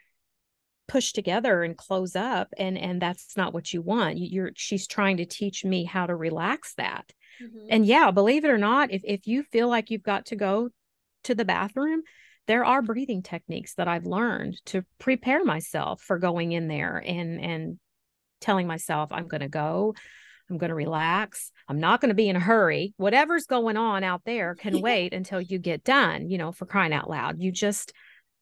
push 0.88 1.12
together 1.12 1.64
and 1.64 1.78
close 1.78 2.16
up 2.16 2.48
and 2.58 2.78
and 2.78 3.02
that's 3.02 3.36
not 3.36 3.54
what 3.54 3.74
you 3.74 3.82
want. 3.82 4.18
You're 4.18 4.52
she's 4.56 4.88
trying 4.88 5.18
to 5.18 5.26
teach 5.26 5.66
me 5.66 5.84
how 5.84 6.06
to 6.06 6.16
relax 6.16 6.74
that. 6.76 7.12
Mm-hmm. 7.42 7.68
and 7.70 7.86
yeah 7.86 8.10
believe 8.10 8.46
it 8.46 8.50
or 8.50 8.58
not 8.58 8.92
if 8.92 9.04
if 9.06 9.28
you 9.28 9.44
feel 9.44 9.68
like 9.70 9.92
you've 9.92 10.02
got 10.02 10.26
to 10.28 10.36
go 10.36 10.70
to 11.26 11.36
the 11.36 11.46
bathroom 11.46 12.02
there 12.48 12.66
are 12.66 12.82
breathing 12.82 13.22
techniques 13.22 13.76
that 13.76 13.88
I've 13.88 14.08
learned 14.08 14.60
to 14.68 14.84
prepare 14.98 15.46
myself 15.46 16.02
for 16.02 16.18
going 16.18 16.54
in 16.54 16.68
there 16.68 16.98
and 16.98 17.40
and 17.40 17.80
telling 18.42 18.66
myself 18.66 19.12
I'm 19.12 19.28
going 19.28 19.42
to 19.42 19.50
go 19.50 19.94
I'm 20.50 20.58
going 20.58 20.70
to 20.70 20.76
relax. 20.76 21.52
I'm 21.68 21.80
not 21.80 22.02
going 22.02 22.10
to 22.10 22.16
be 22.16 22.30
in 22.30 22.36
a 22.36 22.42
hurry. 22.42 22.94
Whatever's 22.98 23.46
going 23.46 23.78
on 23.78 24.04
out 24.04 24.22
there 24.26 24.56
can 24.56 24.82
wait 24.82 25.14
until 25.14 25.42
you 25.42 25.60
get 25.60 25.84
done, 25.84 26.30
you 26.30 26.38
know, 26.38 26.52
for 26.52 26.66
crying 26.66 26.94
out 26.94 27.10
loud. 27.10 27.42
You 27.42 27.52
just 27.52 27.94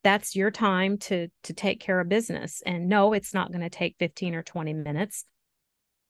that's 0.04 0.36
your 0.36 0.52
time 0.52 1.00
to 1.00 1.30
to 1.44 1.54
take 1.54 1.80
care 1.80 2.00
of 2.00 2.08
business. 2.08 2.62
And 2.66 2.88
no, 2.88 3.14
it's 3.14 3.34
not 3.34 3.52
going 3.52 3.62
to 3.62 3.70
take 3.70 3.96
15 4.00 4.36
or 4.36 4.44
20 4.44 4.74
minutes. 4.74 5.26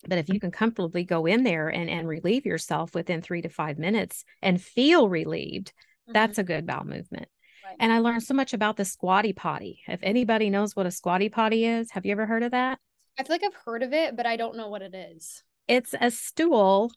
But 0.07 0.19
if 0.19 0.29
you 0.29 0.39
can 0.39 0.51
comfortably 0.51 1.03
go 1.03 1.25
in 1.25 1.43
there 1.43 1.69
and 1.69 1.89
and 1.89 2.07
relieve 2.07 2.45
yourself 2.45 2.93
within 2.93 3.21
3 3.21 3.41
to 3.43 3.49
5 3.49 3.79
minutes 3.79 4.25
and 4.41 4.61
feel 4.61 5.07
relieved, 5.07 5.69
mm-hmm. 5.69 6.13
that's 6.13 6.37
a 6.37 6.43
good 6.43 6.67
bowel 6.67 6.83
movement. 6.83 7.27
Right. 7.63 7.77
And 7.79 7.91
I 7.91 7.99
learned 7.99 8.23
so 8.23 8.33
much 8.33 8.53
about 8.53 8.77
the 8.77 8.85
squatty 8.85 9.33
potty. 9.33 9.79
If 9.87 10.01
anybody 10.03 10.49
knows 10.49 10.75
what 10.75 10.85
a 10.85 10.91
squatty 10.91 11.29
potty 11.29 11.65
is, 11.65 11.89
have 11.91 12.05
you 12.05 12.11
ever 12.11 12.25
heard 12.25 12.43
of 12.43 12.51
that? 12.51 12.79
I 13.17 13.23
feel 13.23 13.33
like 13.33 13.43
I've 13.43 13.61
heard 13.65 13.81
of 13.81 13.93
it, 13.93 14.15
but 14.15 14.25
I 14.25 14.35
don't 14.35 14.57
know 14.57 14.67
what 14.67 14.81
it 14.81 14.93
is. 14.93 15.41
It's 15.67 15.95
a 15.99 16.11
stool 16.11 16.91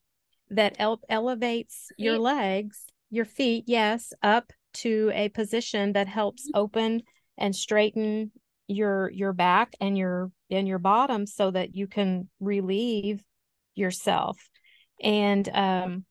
that 0.51 0.77
el- 0.79 1.01
elevates 1.09 1.89
feet. 1.97 2.05
your 2.05 2.19
legs, 2.19 2.85
your 3.11 3.25
feet, 3.25 3.65
yes, 3.67 4.13
up 4.23 4.53
to 4.75 5.11
a 5.15 5.29
position 5.31 5.93
that 5.93 6.09
helps 6.09 6.45
mm-hmm. 6.45 6.61
open 6.61 7.03
and 7.37 7.55
straighten 7.55 8.33
your 8.67 9.11
your 9.11 9.33
back 9.33 9.75
and 9.81 9.97
your 9.97 10.31
and 10.51 10.69
your 10.69 10.79
bottom 10.79 11.27
so 11.27 11.51
that 11.51 11.75
you 11.75 11.87
can 11.87 12.29
relieve 12.41 13.23
yourself. 13.75 14.37
And 15.03 15.49
um 15.55 16.05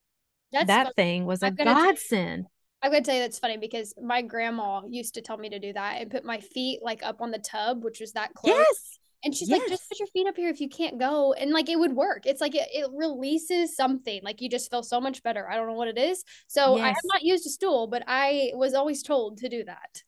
That's 0.51 0.67
that 0.67 0.95
thing 0.95 1.25
was 1.25 1.43
a 1.43 1.51
godsend. 1.51 2.47
I'm 2.81 2.91
gonna 2.91 3.03
tell 3.03 3.15
you 3.15 3.21
that's 3.21 3.39
funny 3.39 3.57
because 3.57 3.93
my 4.01 4.21
grandma 4.21 4.81
used 4.87 5.15
to 5.15 5.21
tell 5.21 5.37
me 5.37 5.49
to 5.49 5.59
do 5.59 5.73
that 5.73 6.01
and 6.01 6.09
put 6.09 6.23
my 6.23 6.39
feet 6.39 6.79
like 6.81 7.03
up 7.03 7.21
on 7.21 7.31
the 7.31 7.39
tub, 7.39 7.83
which 7.83 7.99
was 7.99 8.13
that 8.13 8.33
close. 8.33 8.55
Yes. 8.55 8.99
And 9.23 9.33
she's 9.35 9.49
Yes. 9.49 9.59
like, 9.59 9.69
just 9.69 9.89
put 9.89 9.99
your 9.99 10.07
feet 10.07 10.27
up 10.27 10.37
here 10.37 10.49
if 10.49 10.61
you 10.61 10.69
can't 10.69 10.99
go. 10.99 11.33
And 11.33 11.51
like 11.51 11.69
it 11.69 11.77
would 11.79 11.93
work. 11.93 12.25
It's 12.25 12.39
like 12.39 12.55
it, 12.55 12.67
it 12.71 12.89
releases 12.93 13.75
something. 13.75 14.21
Like 14.23 14.41
you 14.41 14.49
just 14.49 14.69
feel 14.69 14.83
so 14.83 15.01
much 15.01 15.23
better. 15.23 15.49
I 15.49 15.55
don't 15.55 15.67
know 15.67 15.73
what 15.73 15.87
it 15.87 15.97
is. 15.97 16.23
So 16.47 16.77
I 16.77 16.87
have 16.89 16.95
not 17.05 17.23
used 17.23 17.45
a 17.45 17.49
stool, 17.49 17.87
but 17.87 18.03
I 18.07 18.51
was 18.53 18.73
always 18.73 19.03
told 19.03 19.37
to 19.39 19.49
do 19.49 19.63
that. 19.65 20.01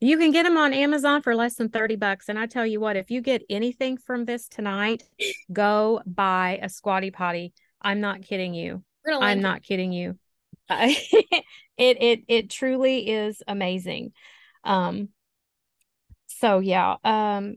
You 0.00 0.18
can 0.18 0.32
get 0.32 0.42
them 0.44 0.56
on 0.56 0.72
Amazon 0.72 1.22
for 1.22 1.34
less 1.34 1.54
than 1.54 1.68
30 1.68 1.96
bucks. 1.96 2.28
And 2.28 2.38
I 2.38 2.46
tell 2.46 2.66
you 2.66 2.80
what, 2.80 2.96
if 2.96 3.10
you 3.10 3.20
get 3.20 3.42
anything 3.48 3.96
from 3.96 4.24
this 4.24 4.48
tonight, 4.48 5.02
go 5.52 6.02
buy 6.06 6.58
a 6.62 6.68
squatty 6.68 7.10
potty. 7.10 7.52
I'm 7.80 8.00
not 8.00 8.22
kidding 8.22 8.54
you. 8.54 8.82
I'm 9.06 9.40
not 9.40 9.62
kidding 9.62 9.92
you. 9.92 10.18
It 11.80 11.96
it 12.02 12.20
it 12.26 12.50
truly 12.50 13.08
is 13.08 13.40
amazing. 13.46 14.10
Um 14.64 15.10
so 16.26 16.58
yeah, 16.58 16.96
um 17.04 17.54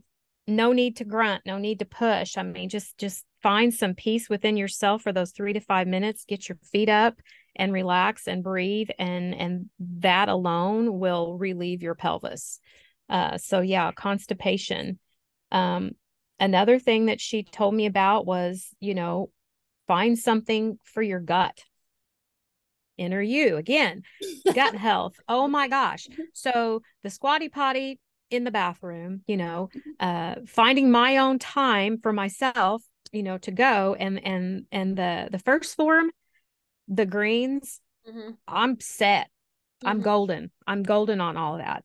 no 0.56 0.72
need 0.72 0.96
to 0.96 1.04
grunt, 1.04 1.42
no 1.46 1.58
need 1.58 1.78
to 1.80 1.84
push. 1.84 2.36
I 2.36 2.42
mean 2.42 2.68
just 2.68 2.98
just 2.98 3.24
find 3.42 3.72
some 3.74 3.94
peace 3.94 4.28
within 4.28 4.56
yourself 4.56 5.02
for 5.02 5.12
those 5.12 5.32
3 5.32 5.54
to 5.54 5.60
5 5.60 5.86
minutes, 5.88 6.24
get 6.26 6.48
your 6.48 6.58
feet 6.70 6.88
up 6.88 7.20
and 7.56 7.72
relax 7.72 8.26
and 8.28 8.42
breathe 8.42 8.88
and 8.98 9.34
and 9.34 9.70
that 9.78 10.28
alone 10.28 10.98
will 10.98 11.36
relieve 11.36 11.82
your 11.82 11.94
pelvis. 11.94 12.60
Uh 13.08 13.38
so 13.38 13.60
yeah, 13.60 13.92
constipation. 13.92 14.98
Um 15.50 15.92
another 16.40 16.78
thing 16.78 17.06
that 17.06 17.20
she 17.20 17.42
told 17.42 17.74
me 17.74 17.86
about 17.86 18.26
was, 18.26 18.68
you 18.80 18.94
know, 18.94 19.30
find 19.86 20.18
something 20.18 20.78
for 20.84 21.02
your 21.02 21.20
gut 21.20 21.64
inner 22.98 23.22
you 23.22 23.56
again 23.56 24.02
gut 24.54 24.74
health 24.88 25.14
oh 25.28 25.48
my 25.48 25.66
gosh 25.66 26.06
so 26.32 26.82
the 27.02 27.10
squatty 27.10 27.48
potty 27.48 27.98
in 28.32 28.44
the 28.44 28.50
bathroom 28.50 29.22
you 29.26 29.36
know 29.36 29.68
uh 30.00 30.36
finding 30.46 30.90
my 30.90 31.18
own 31.18 31.38
time 31.38 31.98
for 32.02 32.12
myself 32.12 32.82
you 33.12 33.22
know 33.22 33.38
to 33.38 33.50
go 33.50 33.94
and 33.98 34.24
and 34.24 34.64
and 34.72 34.96
the 34.96 35.28
the 35.30 35.38
first 35.38 35.76
form 35.76 36.10
the 36.88 37.06
greens 37.06 37.80
Mhm, 38.04 38.38
i'm 38.48 38.80
set. 38.80 39.28
I'm 39.84 39.98
mhm. 39.98 40.04
golden. 40.04 40.50
I'm 40.66 40.82
golden 40.82 41.20
on 41.20 41.36
all 41.36 41.58
that. 41.58 41.84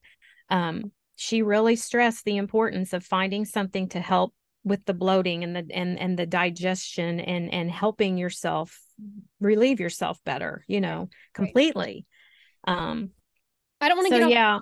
Um 0.50 0.92
she 1.16 1.42
really 1.42 1.76
stressed 1.76 2.24
the 2.24 2.36
importance 2.36 2.92
of 2.92 3.04
finding 3.04 3.44
something 3.44 3.88
to 3.88 4.00
help 4.00 4.34
with 4.64 4.84
the 4.84 4.94
bloating 4.94 5.42
and 5.44 5.56
the 5.56 5.66
and 5.74 5.98
and 5.98 6.18
the 6.18 6.26
digestion 6.26 7.20
and 7.20 7.52
and 7.52 7.70
helping 7.70 8.18
yourself 8.18 8.78
relieve 9.40 9.80
yourself 9.80 10.18
better 10.24 10.64
you 10.68 10.80
know 10.80 11.08
completely. 11.34 12.06
Um 12.66 13.10
I 13.80 13.88
don't 13.88 13.96
want 13.96 14.12
to 14.12 14.20
so 14.20 14.28
get 14.28 14.30
yeah 14.30 14.58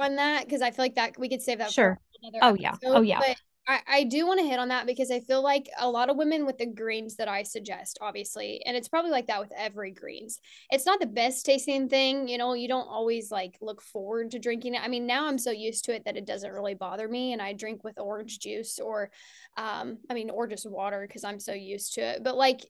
on 0.00 0.16
that 0.16 0.44
because 0.44 0.62
I 0.62 0.70
feel 0.70 0.84
like 0.84 0.96
that 0.96 1.18
we 1.18 1.28
could 1.28 1.42
save 1.42 1.58
that 1.58 1.72
Sure. 1.72 1.98
for 2.22 2.28
another 2.28 2.38
Oh, 2.42 2.56
yeah. 2.58 2.76
Oh, 2.84 3.00
yeah. 3.02 3.20
But 3.20 3.36
I, 3.68 3.80
I 3.88 4.04
do 4.04 4.26
want 4.26 4.38
to 4.40 4.46
hit 4.46 4.58
on 4.58 4.68
that 4.68 4.86
because 4.86 5.10
I 5.10 5.20
feel 5.20 5.42
like 5.42 5.68
a 5.80 5.88
lot 5.88 6.08
of 6.08 6.16
women 6.16 6.46
with 6.46 6.58
the 6.58 6.66
greens 6.66 7.16
that 7.16 7.26
I 7.28 7.42
suggest, 7.42 7.98
obviously, 8.00 8.62
and 8.64 8.76
it's 8.76 8.88
probably 8.88 9.10
like 9.10 9.26
that 9.26 9.40
with 9.40 9.52
every 9.56 9.90
greens. 9.90 10.38
It's 10.70 10.86
not 10.86 11.00
the 11.00 11.06
best 11.06 11.44
tasting 11.44 11.88
thing, 11.88 12.28
you 12.28 12.38
know, 12.38 12.54
you 12.54 12.68
don't 12.68 12.86
always 12.86 13.30
like 13.30 13.56
look 13.60 13.82
forward 13.82 14.30
to 14.32 14.38
drinking 14.38 14.74
it. 14.74 14.82
I 14.82 14.88
mean, 14.88 15.06
now 15.06 15.26
I'm 15.26 15.38
so 15.38 15.50
used 15.50 15.84
to 15.86 15.94
it 15.94 16.04
that 16.04 16.16
it 16.16 16.26
doesn't 16.26 16.52
really 16.52 16.74
bother 16.74 17.08
me 17.08 17.32
and 17.32 17.42
I 17.42 17.54
drink 17.54 17.82
with 17.82 17.98
orange 17.98 18.38
juice 18.38 18.78
or 18.78 19.10
um 19.56 19.98
I 20.10 20.14
mean 20.14 20.30
or 20.30 20.46
just 20.46 20.70
water 20.70 21.04
because 21.06 21.24
I'm 21.24 21.40
so 21.40 21.52
used 21.52 21.94
to 21.94 22.02
it. 22.02 22.22
But 22.22 22.36
like 22.36 22.60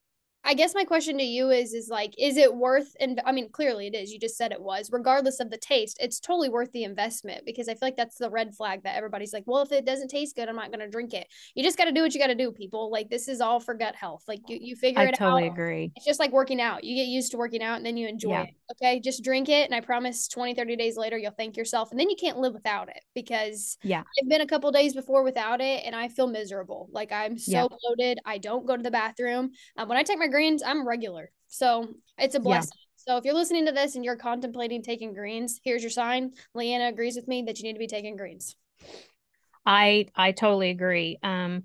I 0.47 0.55
guess 0.55 0.75
my 0.75 0.85
question 0.85 1.19
to 1.19 1.25
you 1.25 1.51
is 1.51 1.75
is 1.75 1.89
like 1.89 2.15
is 2.19 2.37
it 2.37 2.55
worth 2.55 2.95
and 3.01 3.21
I 3.27 3.33
mean 3.33 3.51
clearly 3.51 3.89
it 3.89 3.95
is 3.97 4.13
you 4.13 4.19
just 4.21 4.37
said 4.37 4.53
it 4.53 4.61
was 4.63 4.91
regardless 4.93 5.41
of 5.41 5.51
the 5.51 5.59
taste 5.59 5.99
it's 6.01 6.21
totally 6.21 6.49
worth 6.49 6.71
the 6.73 6.85
investment 6.85 7.45
because 7.45 7.69
I 7.69 7.73
feel 7.73 7.81
like 7.89 7.97
that's 7.97 8.17
the 8.19 8.31
red 8.31 8.55
flag 8.55 8.85
that 8.85 8.97
everybody's 8.97 9.33
like 9.33 9.43
well 9.47 9.63
if 9.63 9.73
it 9.73 9.85
doesn't 9.85 10.09
taste 10.09 10.37
good 10.37 10.49
I'm 10.49 10.57
not 10.57 10.69
going 10.71 10.81
to 10.81 10.89
drink 10.89 11.13
it 11.15 11.27
you 11.57 11.65
just 11.65 11.77
got 11.77 11.87
to 11.87 11.93
do 11.93 12.03
what 12.03 12.15
you 12.15 12.21
got 12.21 12.29
to 12.29 12.35
do 12.37 12.53
people 12.53 12.91
like 12.93 13.11
this 13.11 13.27
is 13.29 13.41
all 13.41 13.59
for 13.61 13.75
gut 13.75 13.97
health 13.97 14.23
like 14.29 14.41
you, 14.47 14.59
you 14.61 14.77
figure 14.77 15.03
i 15.03 15.07
it 15.07 15.13
totally 15.13 15.45
out 15.45 15.47
I 15.47 15.49
totally 15.49 15.63
agree 15.63 15.93
it's 15.97 16.07
just 16.07 16.21
like 16.21 16.31
working 16.33 16.61
out 16.61 16.85
you 16.85 16.95
get 16.95 17.09
used 17.09 17.33
to 17.33 17.39
working 17.39 17.63
out 17.63 17.77
and 17.79 17.87
then 17.87 17.97
you 17.97 18.07
enjoy 18.07 18.31
Yeah. 18.31 18.43
it 18.43 18.55
okay 18.73 19.01
just 19.01 19.25
drink 19.25 19.49
it 19.49 19.65
and 19.65 19.75
I 19.75 19.81
promise 19.81 20.29
20 20.29 20.55
30 20.55 20.77
days 20.77 20.97
later 20.97 21.17
you'll 21.17 21.31
thank 21.33 21.57
yourself 21.57 21.91
and 21.91 21.99
then 21.99 22.11
you 22.11 22.17
can't 22.17 22.39
live 22.39 22.53
without 22.55 22.89
it 22.89 23.01
because 23.15 23.79
Yeah. 23.83 24.05
I've 24.21 24.29
been 24.29 24.41
a 24.43 24.47
couple 24.47 24.71
days 24.73 24.95
before 24.95 25.23
without 25.23 25.61
it 25.61 25.83
and 25.85 25.95
I 25.97 26.09
feel 26.09 26.27
miserable 26.27 26.89
like 26.93 27.13
I'm 27.13 27.39
so 27.39 27.69
Yeah. 27.71 27.77
bloated 27.81 28.19
I 28.27 28.39
don't 28.39 28.67
go 28.67 28.77
to 28.77 28.83
the 28.83 28.91
bathroom 28.91 29.51
um, 29.77 29.89
when 29.89 29.97
I 29.99 30.03
take 30.03 30.19
my 30.19 30.27
greens, 30.37 30.63
I'm 30.63 30.87
regular. 30.87 31.31
So 31.49 31.89
it's 32.19 32.35
a 32.35 32.39
Yeah. 32.39 32.45
blessing. 32.45 32.77
So 32.97 33.17
if 33.17 33.25
you're 33.25 33.33
listening 33.33 33.65
to 33.67 33.73
this 33.73 33.95
and 33.95 34.05
you're 34.05 34.17
contemplating 34.17 34.83
taking 34.83 35.15
greens, 35.15 35.61
here's 35.65 35.83
your 35.83 35.91
sign. 35.91 36.33
Leanna 36.55 36.89
agrees 36.89 37.17
with 37.17 37.27
me 37.27 37.43
that 37.47 37.59
you 37.59 37.65
need 37.65 37.73
to 37.73 37.79
be 37.79 37.87
taking 37.87 38.17
greens. 38.17 38.55
i 39.65 40.07
i 40.15 40.33
totally 40.33 40.71
agree 40.71 41.19
um 41.23 41.65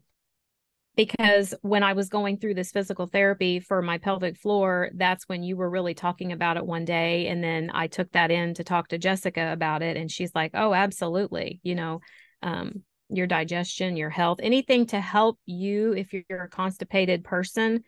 because 0.95 1.53
when 1.61 1.83
i 1.83 1.93
was 1.93 2.09
going 2.09 2.37
through 2.37 2.53
this 2.55 2.71
physical 2.71 3.05
therapy 3.05 3.59
for 3.59 3.81
my 3.81 3.97
pelvic 3.97 4.37
floor 4.37 4.89
that's 4.95 5.27
when 5.27 5.43
you 5.43 5.55
were 5.57 5.69
really 5.69 5.93
talking 5.93 6.31
about 6.31 6.57
it 6.57 6.65
one 6.65 6.85
day 6.85 7.27
and 7.27 7.43
then 7.43 7.69
i 7.73 7.85
took 7.87 8.11
that 8.13 8.31
in 8.31 8.53
to 8.53 8.63
talk 8.63 8.87
to 8.87 8.97
jessica 8.97 9.51
about 9.51 9.83
it 9.83 9.97
and 9.97 10.09
she's 10.09 10.33
like 10.33 10.51
oh 10.55 10.73
absolutely 10.73 11.59
you 11.61 11.75
know 11.75 11.99
um 12.41 12.81
your 13.09 13.27
digestion 13.27 13.97
your 13.97 14.09
health 14.09 14.39
anything 14.41 14.85
to 14.87 14.99
help 14.99 15.37
you 15.45 15.93
if 15.93 16.13
you're 16.13 16.43
a 16.45 16.49
constipated 16.49 17.23
person 17.23 17.83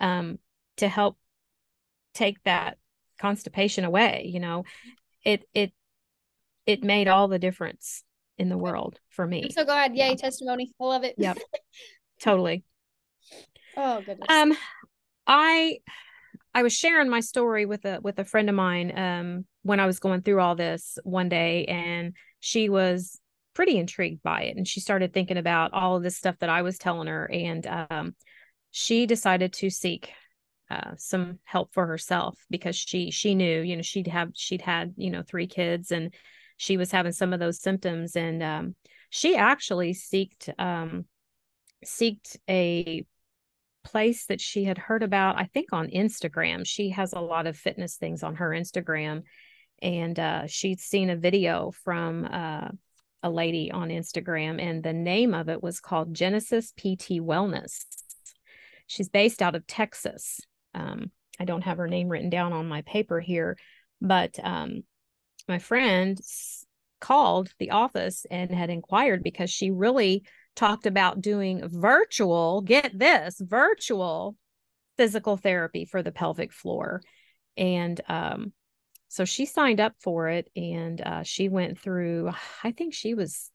um 0.00 0.38
to 0.76 0.88
help 0.88 1.16
take 2.14 2.42
that 2.44 2.78
constipation 3.20 3.84
away 3.84 4.28
you 4.32 4.40
know 4.40 4.64
it 5.24 5.44
it 5.54 5.72
it 6.66 6.82
made 6.82 7.08
all 7.08 7.28
the 7.28 7.38
difference 7.38 8.02
in 8.38 8.48
the 8.48 8.58
world 8.58 8.98
for 9.08 9.26
me 9.26 9.42
I'm 9.44 9.50
so 9.50 9.64
glad. 9.64 9.94
Yay, 9.96 10.10
Yeah. 10.10 10.14
testimony. 10.16 10.72
I 10.80 10.84
love 10.84 11.04
it. 11.04 11.14
Yep. 11.16 11.38
totally 12.20 12.64
oh 13.76 14.00
goodness. 14.00 14.26
um 14.30 14.56
i 15.26 15.78
i 16.54 16.62
was 16.62 16.72
sharing 16.72 17.10
my 17.10 17.20
story 17.20 17.66
with 17.66 17.84
a 17.84 18.00
with 18.02 18.18
a 18.18 18.24
friend 18.24 18.48
of 18.48 18.54
mine 18.54 18.96
um 18.98 19.44
when 19.62 19.80
i 19.80 19.86
was 19.86 19.98
going 19.98 20.22
through 20.22 20.40
all 20.40 20.54
this 20.54 20.98
one 21.04 21.28
day 21.28 21.66
and 21.66 22.14
she 22.40 22.68
was 22.70 23.20
pretty 23.54 23.76
intrigued 23.78 24.22
by 24.22 24.44
it 24.44 24.56
and 24.56 24.66
she 24.66 24.80
started 24.80 25.12
thinking 25.12 25.36
about 25.36 25.74
all 25.74 25.96
of 25.96 26.02
this 26.02 26.16
stuff 26.16 26.36
that 26.38 26.48
i 26.48 26.62
was 26.62 26.78
telling 26.78 27.06
her 27.08 27.30
and 27.30 27.66
um 27.66 28.14
she 28.78 29.06
decided 29.06 29.54
to 29.54 29.70
seek 29.70 30.10
uh, 30.70 30.90
some 30.98 31.38
help 31.44 31.72
for 31.72 31.86
herself 31.86 32.38
because 32.50 32.76
she 32.76 33.10
she 33.10 33.34
knew 33.34 33.62
you 33.62 33.74
know 33.74 33.80
she'd 33.80 34.06
have 34.06 34.32
she'd 34.34 34.60
had 34.60 34.92
you 34.98 35.08
know 35.10 35.22
three 35.22 35.46
kids 35.46 35.92
and 35.92 36.12
she 36.58 36.76
was 36.76 36.90
having 36.90 37.12
some 37.12 37.32
of 37.32 37.40
those 37.40 37.58
symptoms. 37.58 38.16
And 38.16 38.42
um 38.42 38.74
she 39.08 39.34
actually 39.34 39.94
seeked 39.94 40.50
um 40.58 41.06
seeked 41.86 42.36
a 42.50 43.06
place 43.82 44.26
that 44.26 44.42
she 44.42 44.64
had 44.64 44.76
heard 44.76 45.02
about 45.02 45.38
i 45.38 45.44
think 45.44 45.72
on 45.72 45.88
instagram. 45.88 46.66
She 46.66 46.90
has 46.90 47.14
a 47.14 47.20
lot 47.20 47.46
of 47.46 47.56
fitness 47.56 47.96
things 47.96 48.22
on 48.22 48.34
her 48.34 48.50
instagram. 48.50 49.22
And 49.80 50.18
uh, 50.18 50.46
she'd 50.48 50.80
seen 50.80 51.08
a 51.08 51.16
video 51.16 51.70
from 51.82 52.26
uh, 52.26 52.68
a 53.22 53.30
lady 53.30 53.70
on 53.70 53.88
instagram 53.88 54.60
and 54.60 54.82
the 54.82 54.92
name 54.92 55.32
of 55.32 55.48
it 55.48 55.62
was 55.62 55.80
called 55.80 56.12
genesis 56.12 56.72
pt 56.76 57.20
wellness 57.20 57.86
she's 58.86 59.08
based 59.08 59.42
out 59.42 59.54
of 59.54 59.66
texas 59.66 60.40
um, 60.74 61.10
i 61.40 61.44
don't 61.44 61.62
have 61.64 61.78
her 61.78 61.88
name 61.88 62.08
written 62.08 62.30
down 62.30 62.52
on 62.52 62.68
my 62.68 62.82
paper 62.82 63.20
here 63.20 63.56
but 64.00 64.38
um, 64.42 64.82
my 65.48 65.58
friend 65.58 66.20
called 67.00 67.52
the 67.58 67.70
office 67.70 68.26
and 68.30 68.50
had 68.50 68.70
inquired 68.70 69.22
because 69.22 69.50
she 69.50 69.70
really 69.70 70.24
talked 70.54 70.86
about 70.86 71.20
doing 71.20 71.68
virtual, 71.68 72.62
get 72.62 72.98
this, 72.98 73.40
virtual 73.40 74.36
physical 74.96 75.36
therapy 75.36 75.84
for 75.84 76.02
the 76.02 76.12
pelvic 76.12 76.52
floor. 76.52 77.02
And 77.56 78.00
um, 78.08 78.52
so 79.08 79.24
she 79.24 79.46
signed 79.46 79.80
up 79.80 79.94
for 80.00 80.28
it 80.28 80.50
and 80.56 81.00
uh, 81.00 81.22
she 81.22 81.48
went 81.48 81.78
through, 81.78 82.30
I 82.64 82.72
think 82.72 82.94
she 82.94 83.14
was, 83.14 83.50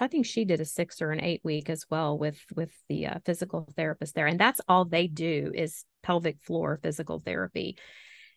I 0.00 0.08
think 0.08 0.26
she 0.26 0.44
did 0.44 0.60
a 0.60 0.64
six 0.64 1.00
or 1.00 1.12
an 1.12 1.22
eight 1.22 1.40
week 1.44 1.70
as 1.70 1.84
well 1.90 2.18
with 2.18 2.38
with 2.54 2.72
the 2.88 3.06
uh, 3.06 3.18
physical 3.24 3.68
therapist 3.76 4.14
there. 4.14 4.26
And 4.26 4.40
that's 4.40 4.60
all 4.68 4.84
they 4.84 5.06
do 5.06 5.52
is 5.54 5.84
pelvic 6.02 6.38
floor 6.42 6.78
physical 6.82 7.20
therapy. 7.24 7.78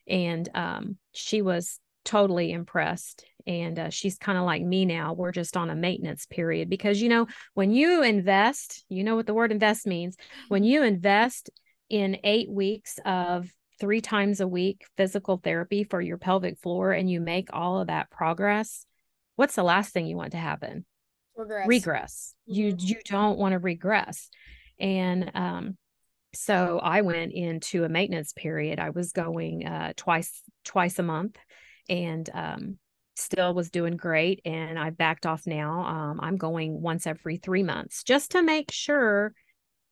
And 0.08 0.48
um, 0.54 0.98
she 1.14 1.42
was 1.42 1.80
totally 2.06 2.52
impressed. 2.52 3.26
And 3.46 3.80
uh, 3.80 3.90
she's 3.90 4.18
kind 4.18 4.38
of 4.38 4.46
like 4.46 4.62
me 4.62 4.86
now. 4.86 5.14
We're 5.14 5.32
just 5.32 5.58
on 5.58 5.70
a 5.70 5.76
maintenance 5.76 6.26
period 6.26 6.70
because, 6.70 7.02
you 7.02 7.10
know, 7.10 7.28
when 7.54 7.72
you 7.72 8.04
invest, 8.04 8.84
you 8.90 9.04
know 9.04 9.16
what 9.16 9.26
the 9.26 9.34
word 9.34 9.52
invest 9.52 9.88
means. 9.88 10.18
When 10.50 10.64
you 10.64 10.84
invest 10.84 11.50
in 11.90 12.20
eight 12.24 12.50
weeks 12.50 13.00
of 13.06 13.52
three 13.80 14.02
times 14.02 14.42
a 14.42 14.48
week 14.48 14.86
physical 14.98 15.38
therapy 15.38 15.84
for 15.84 16.02
your 16.02 16.18
pelvic 16.18 16.60
floor 16.60 16.92
and 16.92 17.10
you 17.10 17.22
make 17.22 17.50
all 17.54 17.80
of 17.80 17.88
that 17.88 18.12
progress, 18.12 18.86
what's 19.36 19.56
the 19.56 19.64
last 19.64 19.94
thing 19.94 20.06
you 20.06 20.18
want 20.18 20.32
to 20.32 20.38
happen? 20.38 20.86
Regress. 21.40 21.68
regress. 21.68 22.36
You 22.46 22.74
Mhm. 22.74 22.90
you 22.90 22.96
don't 23.06 23.40
want 23.40 23.54
to 23.54 23.60
regress. 23.60 24.30
And 24.80 25.32
um 25.34 25.78
so 26.34 26.80
I 26.84 27.02
went 27.02 27.34
into 27.34 27.84
a 27.86 27.90
maintenance 27.90 28.34
period. 28.34 28.80
I 28.80 28.92
was 28.92 29.14
going 29.14 29.66
uh 29.66 29.94
twice 29.96 30.44
twice 30.64 31.00
a 31.00 31.04
month 31.04 31.38
and 31.90 32.30
um, 32.34 32.78
still 33.16 33.54
was 33.54 33.72
doing 33.72 33.98
great. 33.98 34.42
And 34.46 34.78
I 34.78 34.92
backed 34.92 35.26
off 35.26 35.46
now. 35.46 35.82
Um, 35.82 36.20
I'm 36.22 36.38
going 36.38 36.82
once 36.82 37.08
every 37.08 37.38
three 37.38 37.64
months 37.64 38.04
just 38.04 38.32
to 38.32 38.44
make 38.44 38.72
sure 38.72 39.34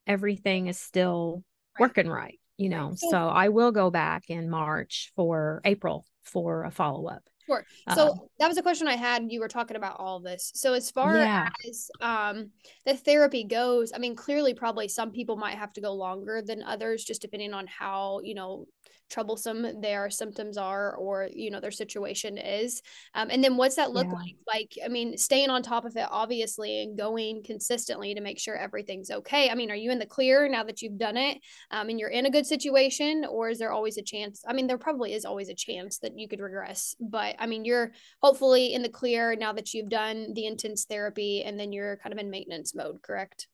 everything 0.05 0.67
is 0.67 0.79
still 0.79 1.43
right. 1.77 1.81
working 1.81 2.07
right, 2.07 2.39
you 2.57 2.69
know. 2.69 2.93
So, 2.95 3.09
so 3.09 3.17
I 3.17 3.49
will 3.49 3.71
go 3.71 3.89
back 3.89 4.29
in 4.29 4.49
March 4.49 5.11
for 5.15 5.61
April 5.65 6.05
for 6.23 6.63
a 6.63 6.71
follow 6.71 7.07
up. 7.07 7.23
Sure. 7.47 7.65
So 7.95 8.09
um, 8.09 8.19
that 8.39 8.47
was 8.47 8.57
a 8.57 8.61
question 8.61 8.87
I 8.87 8.95
had. 8.95 9.31
You 9.31 9.39
were 9.39 9.47
talking 9.47 9.77
about 9.77 9.95
all 9.99 10.19
this. 10.19 10.51
So 10.53 10.73
as 10.73 10.91
far 10.91 11.17
yeah. 11.17 11.49
as 11.67 11.89
um, 12.01 12.51
the 12.85 12.95
therapy 12.95 13.45
goes, 13.45 13.91
I 13.95 13.99
mean, 13.99 14.15
clearly, 14.15 14.53
probably 14.53 14.87
some 14.89 15.11
people 15.11 15.37
might 15.37 15.55
have 15.55 15.71
to 15.73 15.81
go 15.81 15.93
longer 15.93 16.41
than 16.45 16.61
others, 16.63 17.05
just 17.05 17.21
depending 17.21 17.53
on 17.53 17.65
how 17.67 18.19
you 18.23 18.35
know 18.35 18.67
troublesome 19.09 19.81
their 19.81 20.09
symptoms 20.09 20.57
are 20.57 20.95
or 20.95 21.29
you 21.33 21.51
know 21.51 21.59
their 21.59 21.71
situation 21.71 22.37
is. 22.37 22.81
Um, 23.13 23.29
and 23.29 23.43
then 23.43 23.57
what's 23.57 23.75
that 23.75 23.91
look 23.91 24.07
yeah. 24.07 24.13
like? 24.13 24.35
Like 24.47 24.77
i 24.85 24.87
mean 24.87 25.17
staying 25.17 25.49
on 25.49 25.61
top 25.61 25.85
of 25.85 25.95
it 25.95 26.07
obviously 26.09 26.83
and 26.83 26.97
going 26.97 27.43
consistently 27.43 28.13
to 28.15 28.21
make 28.21 28.39
sure 28.39 28.55
everything's 28.55 29.11
okay. 29.11 29.49
I 29.49 29.55
mean 29.55 29.71
are 29.71 29.75
you 29.75 29.91
in 29.91 29.99
the 29.99 30.05
clear 30.05 30.47
now 30.47 30.63
that 30.63 30.81
you've 30.81 30.97
done 30.97 31.17
it 31.17 31.39
um, 31.71 31.89
and 31.89 31.99
you're 31.99 32.09
in 32.09 32.25
a 32.25 32.31
good 32.31 32.45
situation 32.45 33.25
or 33.29 33.49
is 33.49 33.59
there 33.59 33.71
always 33.71 33.97
a 33.97 34.03
chance? 34.03 34.43
I 34.47 34.53
mean 34.53 34.67
there 34.67 34.77
probably 34.77 35.13
is 35.13 35.25
always 35.25 35.49
a 35.49 35.55
chance 35.55 35.99
that 35.99 36.17
you 36.17 36.27
could 36.27 36.39
regress 36.39 36.95
but 36.99 37.35
i 37.39 37.45
mean 37.45 37.65
you're 37.65 37.91
hopefully 38.21 38.73
in 38.73 38.81
the 38.81 38.89
clear 38.89 39.35
now 39.35 39.53
that 39.53 39.73
you've 39.73 39.89
done 39.89 40.33
the 40.33 40.45
intense 40.45 40.85
therapy 40.85 41.43
and 41.43 41.59
then 41.59 41.71
you're 41.71 41.97
kind 41.97 42.13
of 42.13 42.19
in 42.19 42.29
maintenance 42.29 42.75
mode 42.75 43.01
correct 43.01 43.47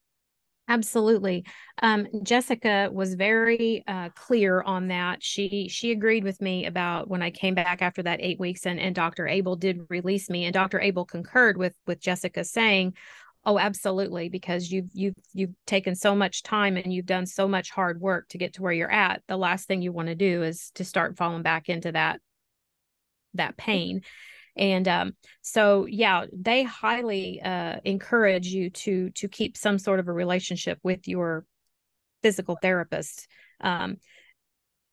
Absolutely. 0.66 1.44
Um, 1.82 2.06
Jessica 2.22 2.88
was 2.90 3.14
very 3.14 3.84
uh, 3.86 4.08
clear 4.10 4.62
on 4.62 4.88
that. 4.88 5.22
She 5.22 5.68
she 5.68 5.90
agreed 5.90 6.24
with 6.24 6.40
me 6.40 6.64
about 6.64 7.08
when 7.08 7.20
I 7.22 7.30
came 7.30 7.54
back 7.54 7.82
after 7.82 8.02
that 8.02 8.20
eight 8.22 8.40
weeks, 8.40 8.64
and 8.64 8.80
and 8.80 8.94
Dr. 8.94 9.28
Abel 9.28 9.56
did 9.56 9.84
release 9.90 10.30
me, 10.30 10.46
and 10.46 10.54
Dr. 10.54 10.80
Abel 10.80 11.04
concurred 11.04 11.58
with 11.58 11.74
with 11.86 12.00
Jessica 12.00 12.44
saying, 12.44 12.94
"Oh, 13.44 13.58
absolutely," 13.58 14.30
because 14.30 14.72
you've 14.72 14.88
you've 14.94 15.16
you've 15.34 15.54
taken 15.66 15.94
so 15.94 16.14
much 16.14 16.42
time 16.42 16.78
and 16.78 16.94
you've 16.94 17.04
done 17.04 17.26
so 17.26 17.46
much 17.46 17.70
hard 17.70 18.00
work 18.00 18.28
to 18.30 18.38
get 18.38 18.54
to 18.54 18.62
where 18.62 18.72
you're 18.72 18.90
at. 18.90 19.22
The 19.28 19.36
last 19.36 19.68
thing 19.68 19.82
you 19.82 19.92
want 19.92 20.08
to 20.08 20.14
do 20.14 20.42
is 20.42 20.70
to 20.76 20.84
start 20.84 21.18
falling 21.18 21.42
back 21.42 21.68
into 21.68 21.92
that 21.92 22.20
that 23.34 23.58
pain 23.58 24.00
and 24.56 24.86
um, 24.88 25.12
so 25.42 25.86
yeah 25.86 26.24
they 26.32 26.62
highly 26.62 27.40
uh, 27.42 27.76
encourage 27.84 28.46
you 28.46 28.70
to 28.70 29.10
to 29.10 29.28
keep 29.28 29.56
some 29.56 29.78
sort 29.78 30.00
of 30.00 30.08
a 30.08 30.12
relationship 30.12 30.78
with 30.82 31.06
your 31.08 31.44
physical 32.22 32.56
therapist. 32.60 33.28
Um, 33.60 33.96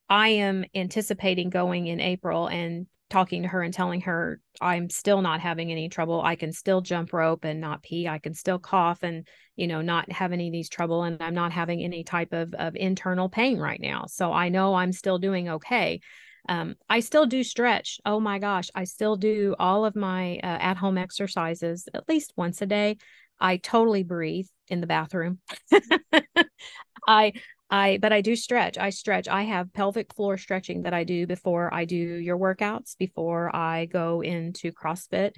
i 0.09 0.29
am 0.29 0.65
anticipating 0.75 1.49
going 1.49 1.87
in 1.87 1.99
april 1.99 2.47
and 2.47 2.85
talking 3.09 3.43
to 3.43 3.47
her 3.47 3.61
and 3.61 3.73
telling 3.73 4.01
her 4.01 4.39
i'm 4.61 4.89
still 4.89 5.21
not 5.21 5.39
having 5.39 5.71
any 5.71 5.89
trouble. 5.89 6.21
I 6.21 6.35
can 6.35 6.51
still 6.53 6.81
jump 6.81 7.13
rope 7.13 7.43
and 7.43 7.59
not 7.59 7.83
pee. 7.83 8.07
I 8.07 8.19
can 8.19 8.33
still 8.33 8.59
cough 8.59 9.03
and 9.03 9.27
you 9.55 9.67
know 9.67 9.81
not 9.81 10.11
have 10.11 10.31
any 10.31 10.47
of 10.47 10.53
these 10.53 10.69
trouble 10.69 11.03
and 11.03 11.21
i'm 11.21 11.33
not 11.33 11.51
having 11.51 11.81
any 11.81 12.03
type 12.03 12.31
of, 12.31 12.53
of 12.53 12.75
internal 12.75 13.29
pain 13.29 13.57
right 13.59 13.81
now. 13.81 14.05
So 14.07 14.31
i 14.31 14.49
know 14.49 14.75
i'm 14.75 14.93
still 14.93 15.17
doing 15.17 15.49
okay 15.49 15.99
um, 16.49 16.75
I 16.89 16.99
still 17.01 17.25
do 17.25 17.43
stretch. 17.43 17.99
Oh 18.05 18.19
my 18.19 18.39
gosh, 18.39 18.69
I 18.75 18.83
still 18.85 19.15
do 19.15 19.55
all 19.59 19.85
of 19.85 19.95
my 19.95 20.37
uh, 20.37 20.59
at 20.59 20.77
home 20.77 20.97
exercises 20.97 21.87
at 21.93 22.07
least 22.09 22.33
once 22.35 22.61
a 22.61 22.65
day. 22.65 22.97
I 23.39 23.57
totally 23.57 24.03
breathe 24.03 24.47
in 24.67 24.81
the 24.81 24.87
bathroom. 24.87 25.39
I 27.07 27.33
I 27.69 27.99
but 28.01 28.13
I 28.13 28.21
do 28.21 28.35
stretch. 28.35 28.77
I 28.77 28.89
stretch. 28.89 29.27
I 29.27 29.43
have 29.43 29.73
pelvic 29.73 30.13
floor 30.13 30.37
stretching 30.37 30.83
that 30.83 30.93
I 30.93 31.03
do 31.03 31.25
before 31.25 31.73
I 31.73 31.85
do 31.85 31.95
your 31.95 32.37
workouts, 32.37 32.97
before 32.97 33.55
I 33.55 33.85
go 33.85 34.21
into 34.21 34.71
CrossFit, 34.71 35.33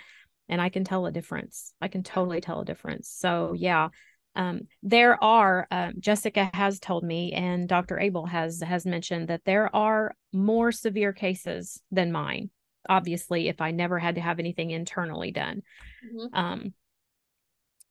and 0.49 0.61
I 0.61 0.69
can 0.69 0.83
tell 0.83 1.05
a 1.05 1.11
difference. 1.11 1.73
I 1.81 1.87
can 1.87 2.03
totally 2.03 2.41
tell 2.41 2.61
a 2.61 2.65
difference. 2.65 3.09
So 3.09 3.53
yeah, 3.55 3.89
um, 4.35 4.67
there 4.81 5.23
are 5.23 5.67
um, 5.69 5.93
Jessica 5.99 6.49
has 6.53 6.79
told 6.79 7.03
me, 7.03 7.33
and 7.33 7.67
Dr. 7.67 7.99
Abel 7.99 8.25
has 8.25 8.61
has 8.61 8.85
mentioned 8.85 9.27
that 9.27 9.45
there 9.45 9.73
are 9.75 10.15
more 10.31 10.71
severe 10.71 11.13
cases 11.13 11.81
than 11.91 12.11
mine. 12.11 12.49
Obviously, 12.89 13.47
if 13.47 13.61
I 13.61 13.71
never 13.71 13.99
had 13.99 14.15
to 14.15 14.21
have 14.21 14.39
anything 14.39 14.71
internally 14.71 15.31
done, 15.31 15.61
mm-hmm. 16.05 16.35
um, 16.35 16.73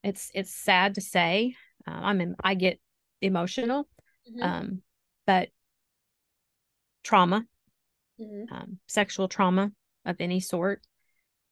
it's 0.03 0.31
it's 0.35 0.55
sad 0.55 0.97
to 0.97 1.01
say. 1.01 1.55
Uh, 1.87 1.93
I'm 1.93 2.21
in, 2.21 2.37
I 2.43 2.55
get 2.55 2.81
emotional, 3.21 3.89
mm-hmm. 4.29 4.43
um, 4.43 4.83
but 5.27 5.49
trauma, 7.05 7.45
mm-hmm. 8.21 8.53
um, 8.53 8.79
sexual 8.87 9.29
trauma 9.29 9.73
of 10.05 10.17
any 10.21 10.41
sort, 10.41 10.83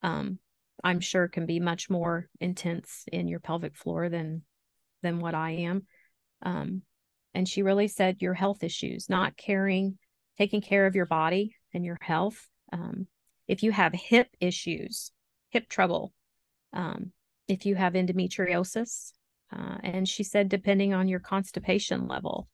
um, 0.03 0.39
I'm 0.83 1.01
sure 1.01 1.29
can 1.29 1.47
be 1.47 1.61
much 1.61 1.91
more 1.91 2.29
intense 2.41 3.05
in 3.13 3.29
your 3.29 3.41
pelvic 3.41 3.77
floor 3.77 4.09
than 4.09 4.43
than 5.03 5.21
what 5.21 5.35
I 5.35 5.51
am. 5.51 5.87
Um, 6.43 6.83
and 7.35 7.49
she 7.49 7.63
really 7.63 7.89
said 7.89 8.17
your 8.21 8.35
health 8.35 8.63
issues, 8.63 9.09
not 9.09 9.37
caring, 9.37 9.99
taking 10.39 10.61
care 10.61 10.87
of 10.87 10.95
your 10.95 11.07
body 11.07 11.55
and 11.73 11.85
your 11.85 11.99
health. 12.01 12.49
Um, 12.73 13.07
if 13.47 13.63
you 13.63 13.73
have 13.73 13.93
hip 13.93 14.29
issues, 14.41 15.13
hip 15.51 15.69
trouble, 15.69 16.13
um, 16.73 17.13
if 17.49 17.67
you 17.67 17.75
have 17.75 17.95
endometriosis, 17.95 19.13
uh, 19.53 19.79
and 19.83 20.09
she 20.09 20.23
said, 20.23 20.49
depending 20.49 20.95
on 20.95 21.09
your 21.09 21.21
constipation 21.21 22.07
level, 22.07 22.49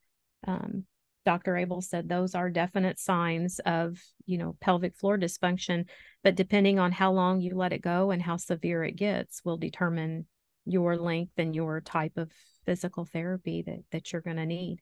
um, 0.47 0.85
Dr. 1.27 1.57
Abel 1.57 1.83
said 1.83 2.09
those 2.09 2.35
are 2.35 2.49
definite 2.49 2.99
signs 2.99 3.59
of, 3.67 3.99
you 4.27 4.39
know, 4.39 4.57
pelvic 4.61 4.97
floor 4.97 5.19
dysfunction. 5.19 5.87
But 6.23 6.37
depending 6.37 6.79
on 6.79 6.93
how 6.93 7.13
long 7.13 7.41
you 7.41 7.55
let 7.55 7.73
it 7.73 7.83
go 7.83 8.13
and 8.13 8.23
how 8.23 8.37
severe 8.37 8.85
it 8.85 8.97
gets, 8.97 9.45
will 9.45 9.57
determine 9.57 10.27
your 10.67 10.97
length 10.97 11.33
and 11.39 11.55
your 11.55 11.81
type 11.81 12.17
of 12.17 12.31
physical 12.65 13.05
therapy 13.05 13.63
that 13.63 13.85
that 13.93 14.13
you're 14.13 14.23
going 14.23 14.37
to 14.37 14.47
need. 14.47 14.81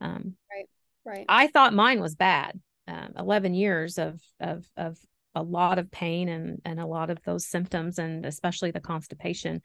Um, 0.00 0.34
right, 0.50 0.68
right. 1.04 1.26
I 1.28 1.46
thought 1.46 1.74
mine 1.74 2.00
was 2.00 2.16
bad. 2.16 2.58
Um, 2.88 3.12
Eleven 3.16 3.54
years 3.54 3.98
of 3.98 4.20
of 4.40 4.64
of 4.76 4.98
a 5.34 5.42
lot 5.42 5.78
of 5.78 5.90
pain 5.90 6.28
and 6.28 6.60
and 6.64 6.80
a 6.80 6.86
lot 6.86 7.10
of 7.10 7.22
those 7.24 7.46
symptoms, 7.46 7.98
and 7.98 8.24
especially 8.24 8.70
the 8.70 8.80
constipation. 8.80 9.60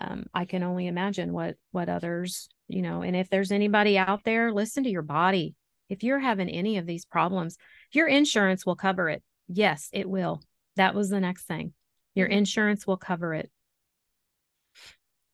Um, 0.00 0.26
I 0.32 0.44
can 0.44 0.62
only 0.62 0.86
imagine 0.86 1.32
what 1.32 1.56
what 1.72 1.88
others, 1.88 2.48
you 2.68 2.82
know. 2.82 3.02
And 3.02 3.16
if 3.16 3.28
there's 3.28 3.50
anybody 3.50 3.98
out 3.98 4.22
there, 4.24 4.52
listen 4.52 4.84
to 4.84 4.90
your 4.90 5.02
body. 5.02 5.56
If 5.88 6.04
you're 6.04 6.20
having 6.20 6.48
any 6.48 6.78
of 6.78 6.86
these 6.86 7.04
problems, 7.04 7.56
your 7.92 8.06
insurance 8.06 8.64
will 8.64 8.76
cover 8.76 9.08
it. 9.08 9.22
Yes, 9.48 9.88
it 9.92 10.08
will. 10.08 10.42
That 10.76 10.94
was 10.94 11.08
the 11.08 11.20
next 11.20 11.44
thing. 11.44 11.72
Your 12.14 12.28
mm-hmm. 12.28 12.38
insurance 12.38 12.86
will 12.86 12.98
cover 12.98 13.34
it 13.34 13.50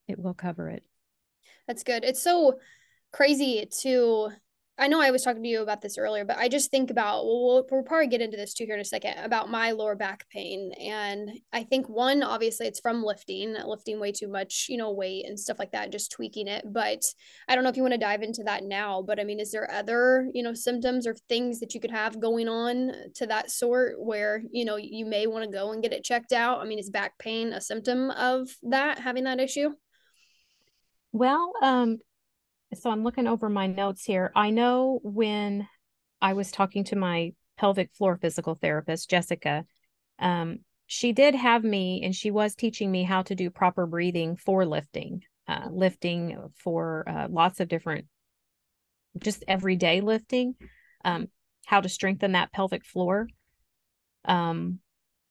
it 0.09 0.19
will 0.19 0.35
cover 0.35 0.69
it. 0.69 0.83
That's 1.67 1.83
good. 1.83 2.05
It's 2.05 2.23
so 2.23 2.59
crazy 3.13 3.67
to 3.83 4.31
I 4.77 4.89
know 4.89 5.01
I 5.01 5.13
was 5.13 5.23
talking 5.23 5.45
to 5.45 5.49
you 5.49 5.63
about 5.63 5.83
this 5.83 5.99
earlier, 5.99 6.25
but 6.25 6.37
I 6.37 6.49
just 6.49 6.73
think 6.73 6.91
about 6.91 7.25
well, 7.25 7.45
we'll, 7.45 7.67
we'll 7.71 7.83
probably 7.85 8.09
get 8.09 8.21
into 8.21 8.37
this 8.37 8.55
too 8.55 8.65
here 8.65 8.75
in 8.75 8.81
a 8.81 8.85
second 8.85 9.19
about 9.19 9.49
my 9.49 9.71
lower 9.71 9.95
back 9.95 10.29
pain, 10.31 10.73
and 10.81 11.31
I 11.53 11.63
think 11.63 11.89
one 11.89 12.25
obviously 12.25 12.67
it's 12.67 12.81
from 12.81 13.05
lifting, 13.05 13.55
lifting 13.65 14.01
way 14.01 14.11
too 14.11 14.27
much, 14.27 14.67
you 14.69 14.77
know, 14.77 14.91
weight 14.91 15.27
and 15.27 15.39
stuff 15.39 15.61
like 15.61 15.71
that, 15.73 15.93
just 15.93 16.11
tweaking 16.11 16.49
it. 16.49 16.65
But 16.67 17.03
I 17.47 17.55
don't 17.55 17.63
know 17.63 17.71
if 17.71 17.77
you 17.77 17.85
want 17.85 17.95
to 17.95 17.99
dive 17.99 18.23
into 18.23 18.43
that 18.45 18.65
now, 18.65 19.01
but 19.01 19.21
I 19.21 19.25
mean, 19.25 19.39
is 19.39 19.53
there 19.53 19.71
other 19.71 20.29
you 20.35 20.43
know 20.43 20.55
symptoms 20.55 21.07
or 21.07 21.15
things 21.29 21.61
that 21.61 21.75
you 21.75 21.81
could 21.81 21.93
have 21.93 22.19
going 22.19 22.49
on 22.49 22.93
to 23.15 23.27
that 23.29 23.53
sort 23.53 24.01
where 24.01 24.43
you 24.51 24.65
know 24.65 24.75
you 24.75 25.07
may 25.07 25.29
want 25.29 25.45
to 25.45 25.57
go 25.57 25.71
and 25.71 25.85
get 25.85 25.93
it 25.93 26.03
checked 26.03 26.33
out? 26.33 26.61
I 26.61 26.65
mean, 26.65 26.81
is 26.81 26.91
back 26.91 27.17
pain 27.19 27.53
a 27.53 27.61
symptom 27.61 28.11
of 28.11 28.49
that 28.65 28.99
having 28.99 29.23
that 29.25 29.39
issue? 29.39 29.71
Well, 31.15 31.53
um, 31.63 31.99
so 32.75 32.91
I'm 32.91 33.05
looking 33.05 33.29
over 33.29 33.49
my 33.49 33.69
notes 33.69 34.05
here. 34.05 34.33
I 34.35 34.51
know 34.51 34.99
when 35.05 35.69
I 36.21 36.33
was 36.33 36.51
talking 36.51 36.83
to 36.87 36.97
my 36.97 37.35
pelvic 37.57 37.95
floor 37.95 38.17
physical 38.17 38.57
therapist, 38.57 39.09
Jessica, 39.09 39.65
um, 40.19 40.59
she 40.89 41.13
did 41.13 41.37
have 41.37 41.63
me 41.63 42.03
and 42.03 42.13
she 42.13 42.33
was 42.33 42.57
teaching 42.57 42.91
me 42.91 43.05
how 43.05 43.23
to 43.23 43.37
do 43.37 43.49
proper 43.49 43.87
breathing 43.87 44.35
for 44.35 44.67
lifting, 44.67 45.23
uh, 45.47 45.69
lifting 45.71 46.37
for 46.57 47.09
uh, 47.09 47.29
lots 47.31 47.61
of 47.61 47.69
different, 47.69 48.07
just 49.17 49.45
everyday 49.47 50.01
lifting, 50.01 50.57
um, 51.05 51.29
how 51.65 51.81
to 51.81 51.89
strengthen 51.89 52.33
that 52.33 52.53
pelvic 52.53 52.85
floor. 52.85 53.29
Um, 54.25 54.81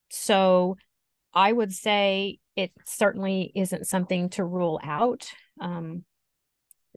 so 0.10 0.78
I 1.34 1.52
would 1.52 1.74
say 1.74 2.40
it 2.56 2.72
certainly 2.86 3.52
isn't 3.56 3.88
something 3.88 4.30
to 4.30 4.44
rule 4.44 4.80
out. 4.84 5.32
Um, 5.60 6.04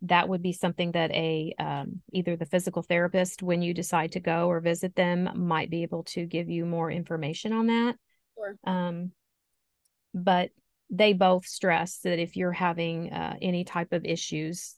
that 0.02 0.28
would 0.28 0.42
be 0.42 0.52
something 0.52 0.92
that 0.92 1.10
a 1.12 1.54
um, 1.58 2.02
either 2.12 2.36
the 2.36 2.44
physical 2.44 2.82
therapist, 2.82 3.42
when 3.42 3.62
you 3.62 3.72
decide 3.72 4.12
to 4.12 4.20
go 4.20 4.48
or 4.48 4.60
visit 4.60 4.94
them, 4.94 5.30
might 5.34 5.70
be 5.70 5.82
able 5.82 6.04
to 6.04 6.26
give 6.26 6.50
you 6.50 6.66
more 6.66 6.90
information 6.90 7.52
on 7.52 7.66
that. 7.68 7.96
Sure. 8.34 8.56
Um, 8.64 9.12
but 10.12 10.50
they 10.90 11.14
both 11.14 11.46
stress 11.46 11.98
that 12.04 12.18
if 12.18 12.36
you're 12.36 12.52
having 12.52 13.10
uh, 13.10 13.36
any 13.40 13.64
type 13.64 13.92
of 13.92 14.04
issues, 14.04 14.74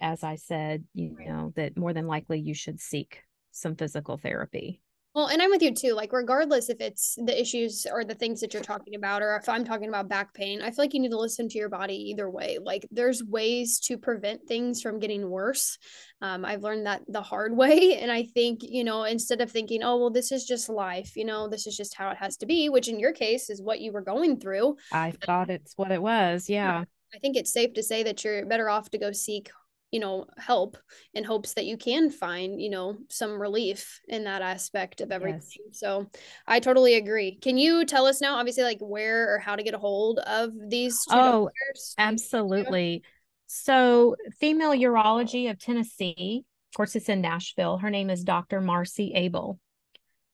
as 0.00 0.22
I 0.22 0.36
said, 0.36 0.84
you 0.94 1.16
know 1.18 1.52
that 1.56 1.76
more 1.76 1.92
than 1.92 2.06
likely 2.06 2.38
you 2.38 2.54
should 2.54 2.80
seek 2.80 3.22
some 3.50 3.76
physical 3.76 4.18
therapy. 4.18 4.82
Well, 5.12 5.26
and 5.26 5.42
I'm 5.42 5.50
with 5.50 5.62
you 5.62 5.74
too. 5.74 5.94
Like, 5.94 6.12
regardless 6.12 6.70
if 6.70 6.80
it's 6.80 7.16
the 7.16 7.38
issues 7.38 7.84
or 7.90 8.04
the 8.04 8.14
things 8.14 8.40
that 8.40 8.54
you're 8.54 8.62
talking 8.62 8.94
about, 8.94 9.22
or 9.22 9.34
if 9.34 9.48
I'm 9.48 9.64
talking 9.64 9.88
about 9.88 10.08
back 10.08 10.32
pain, 10.34 10.62
I 10.62 10.66
feel 10.70 10.84
like 10.84 10.94
you 10.94 11.00
need 11.00 11.10
to 11.10 11.18
listen 11.18 11.48
to 11.48 11.58
your 11.58 11.68
body 11.68 12.10
either 12.10 12.30
way. 12.30 12.58
Like, 12.62 12.86
there's 12.92 13.24
ways 13.24 13.80
to 13.86 13.98
prevent 13.98 14.46
things 14.46 14.80
from 14.80 15.00
getting 15.00 15.28
worse. 15.28 15.78
Um, 16.22 16.44
I've 16.44 16.62
learned 16.62 16.86
that 16.86 17.02
the 17.08 17.22
hard 17.22 17.56
way. 17.56 17.98
And 17.98 18.12
I 18.12 18.22
think, 18.22 18.60
you 18.62 18.84
know, 18.84 19.02
instead 19.02 19.40
of 19.40 19.50
thinking, 19.50 19.82
oh, 19.82 19.96
well, 19.96 20.10
this 20.10 20.30
is 20.30 20.44
just 20.44 20.68
life, 20.68 21.16
you 21.16 21.24
know, 21.24 21.48
this 21.48 21.66
is 21.66 21.76
just 21.76 21.94
how 21.94 22.10
it 22.10 22.18
has 22.18 22.36
to 22.38 22.46
be, 22.46 22.68
which 22.68 22.86
in 22.86 23.00
your 23.00 23.12
case 23.12 23.50
is 23.50 23.60
what 23.60 23.80
you 23.80 23.92
were 23.92 24.02
going 24.02 24.38
through. 24.38 24.76
I 24.92 25.10
thought 25.10 25.50
it's 25.50 25.72
what 25.76 25.90
it 25.90 26.00
was. 26.00 26.48
Yeah. 26.48 26.84
I 27.12 27.18
think 27.18 27.36
it's 27.36 27.52
safe 27.52 27.72
to 27.72 27.82
say 27.82 28.04
that 28.04 28.22
you're 28.22 28.46
better 28.46 28.70
off 28.70 28.90
to 28.90 28.98
go 28.98 29.10
seek 29.10 29.50
you 29.90 30.00
know 30.00 30.26
help 30.38 30.76
in 31.14 31.24
hopes 31.24 31.54
that 31.54 31.66
you 31.66 31.76
can 31.76 32.10
find 32.10 32.60
you 32.60 32.70
know 32.70 32.96
some 33.08 33.40
relief 33.40 34.00
in 34.08 34.24
that 34.24 34.42
aspect 34.42 35.00
of 35.00 35.10
everything. 35.10 35.40
Yes. 35.66 35.78
so 35.78 36.06
i 36.46 36.60
totally 36.60 36.94
agree. 36.94 37.36
Can 37.36 37.58
you 37.58 37.84
tell 37.84 38.06
us 38.06 38.20
now 38.20 38.36
obviously 38.36 38.62
like 38.62 38.78
where 38.80 39.34
or 39.34 39.38
how 39.38 39.56
to 39.56 39.62
get 39.62 39.74
a 39.74 39.78
hold 39.78 40.18
of 40.20 40.50
these 40.68 41.04
oh 41.10 41.44
doctors? 41.44 41.94
absolutely. 41.98 43.02
So 43.46 44.16
female 44.38 44.72
urology 44.72 45.50
of 45.50 45.58
tennessee 45.58 46.44
of 46.72 46.76
course 46.76 46.94
it's 46.94 47.08
in 47.08 47.20
nashville. 47.20 47.78
Her 47.78 47.90
name 47.90 48.10
is 48.10 48.22
dr 48.24 48.60
marcy 48.60 49.12
abel. 49.14 49.58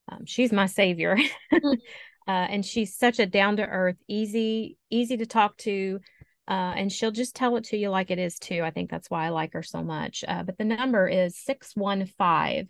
Um, 0.09 0.25
she's 0.25 0.51
my 0.51 0.67
savior. 0.67 1.17
Mm-hmm. 1.53 2.31
uh, 2.31 2.47
and 2.49 2.65
she's 2.65 2.97
such 2.97 3.19
a 3.19 3.25
down-to-earth 3.25 3.95
easy 4.09 4.77
easy 4.89 5.15
to 5.15 5.25
talk 5.25 5.55
to 5.59 6.01
uh, 6.47 6.73
and 6.75 6.91
she'll 6.91 7.11
just 7.11 7.35
tell 7.35 7.57
it 7.57 7.65
to 7.65 7.77
you 7.77 7.89
like 7.89 8.09
it 8.09 8.19
is 8.19 8.39
too. 8.39 8.61
I 8.63 8.71
think 8.71 8.89
that's 8.89 9.09
why 9.09 9.25
I 9.25 9.29
like 9.29 9.53
her 9.53 9.63
so 9.63 9.83
much. 9.83 10.23
Uh, 10.27 10.43
but 10.43 10.57
the 10.57 10.63
number 10.63 11.07
is 11.07 11.37
615 11.37 12.69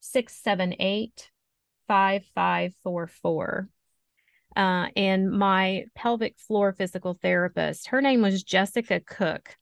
678 0.00 1.30
5544. 1.86 3.68
Uh, 4.54 4.86
and 4.96 5.30
my 5.30 5.84
pelvic 5.94 6.38
floor 6.38 6.72
physical 6.72 7.14
therapist, 7.14 7.88
her 7.88 8.02
name 8.02 8.22
was 8.22 8.42
Jessica 8.42 9.00
Cook. 9.00 9.56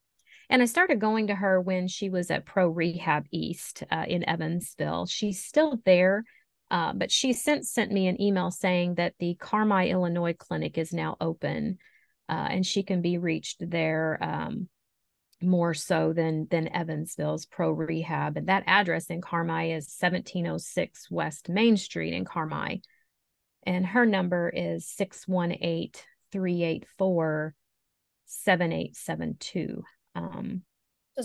And 0.48 0.62
I 0.62 0.64
started 0.64 0.98
going 0.98 1.28
to 1.28 1.34
her 1.34 1.60
when 1.60 1.86
she 1.86 2.10
was 2.10 2.30
at 2.30 2.46
Pro 2.46 2.68
Rehab 2.68 3.26
East 3.30 3.84
uh, 3.90 4.04
in 4.08 4.28
Evansville. 4.28 5.06
She's 5.06 5.44
still 5.44 5.80
there, 5.84 6.24
uh, 6.72 6.92
but 6.92 7.12
she 7.12 7.34
since 7.34 7.70
sent 7.70 7.92
me 7.92 8.08
an 8.08 8.20
email 8.20 8.50
saying 8.50 8.94
that 8.96 9.14
the 9.20 9.36
Carmi, 9.40 9.90
Illinois 9.90 10.34
clinic 10.34 10.76
is 10.76 10.92
now 10.92 11.16
open 11.20 11.78
uh, 12.30 12.46
and 12.48 12.64
she 12.64 12.84
can 12.84 13.02
be 13.02 13.18
reached 13.18 13.68
there 13.68 14.16
um, 14.22 14.68
more 15.42 15.74
so 15.74 16.12
than 16.12 16.46
than 16.48 16.72
Evansville's 16.72 17.44
Pro 17.44 17.72
Rehab. 17.72 18.36
And 18.36 18.46
that 18.46 18.62
address 18.68 19.06
in 19.06 19.20
Carmi 19.20 19.76
is 19.76 19.94
1706 19.98 21.10
West 21.10 21.48
Main 21.48 21.76
Street 21.76 22.14
in 22.14 22.24
Carmi. 22.24 22.82
And 23.64 23.84
her 23.84 24.06
number 24.06 24.48
is 24.48 24.86
618 24.86 25.90
384 26.30 27.54
7872. 28.26 29.82
Um, 30.14 30.62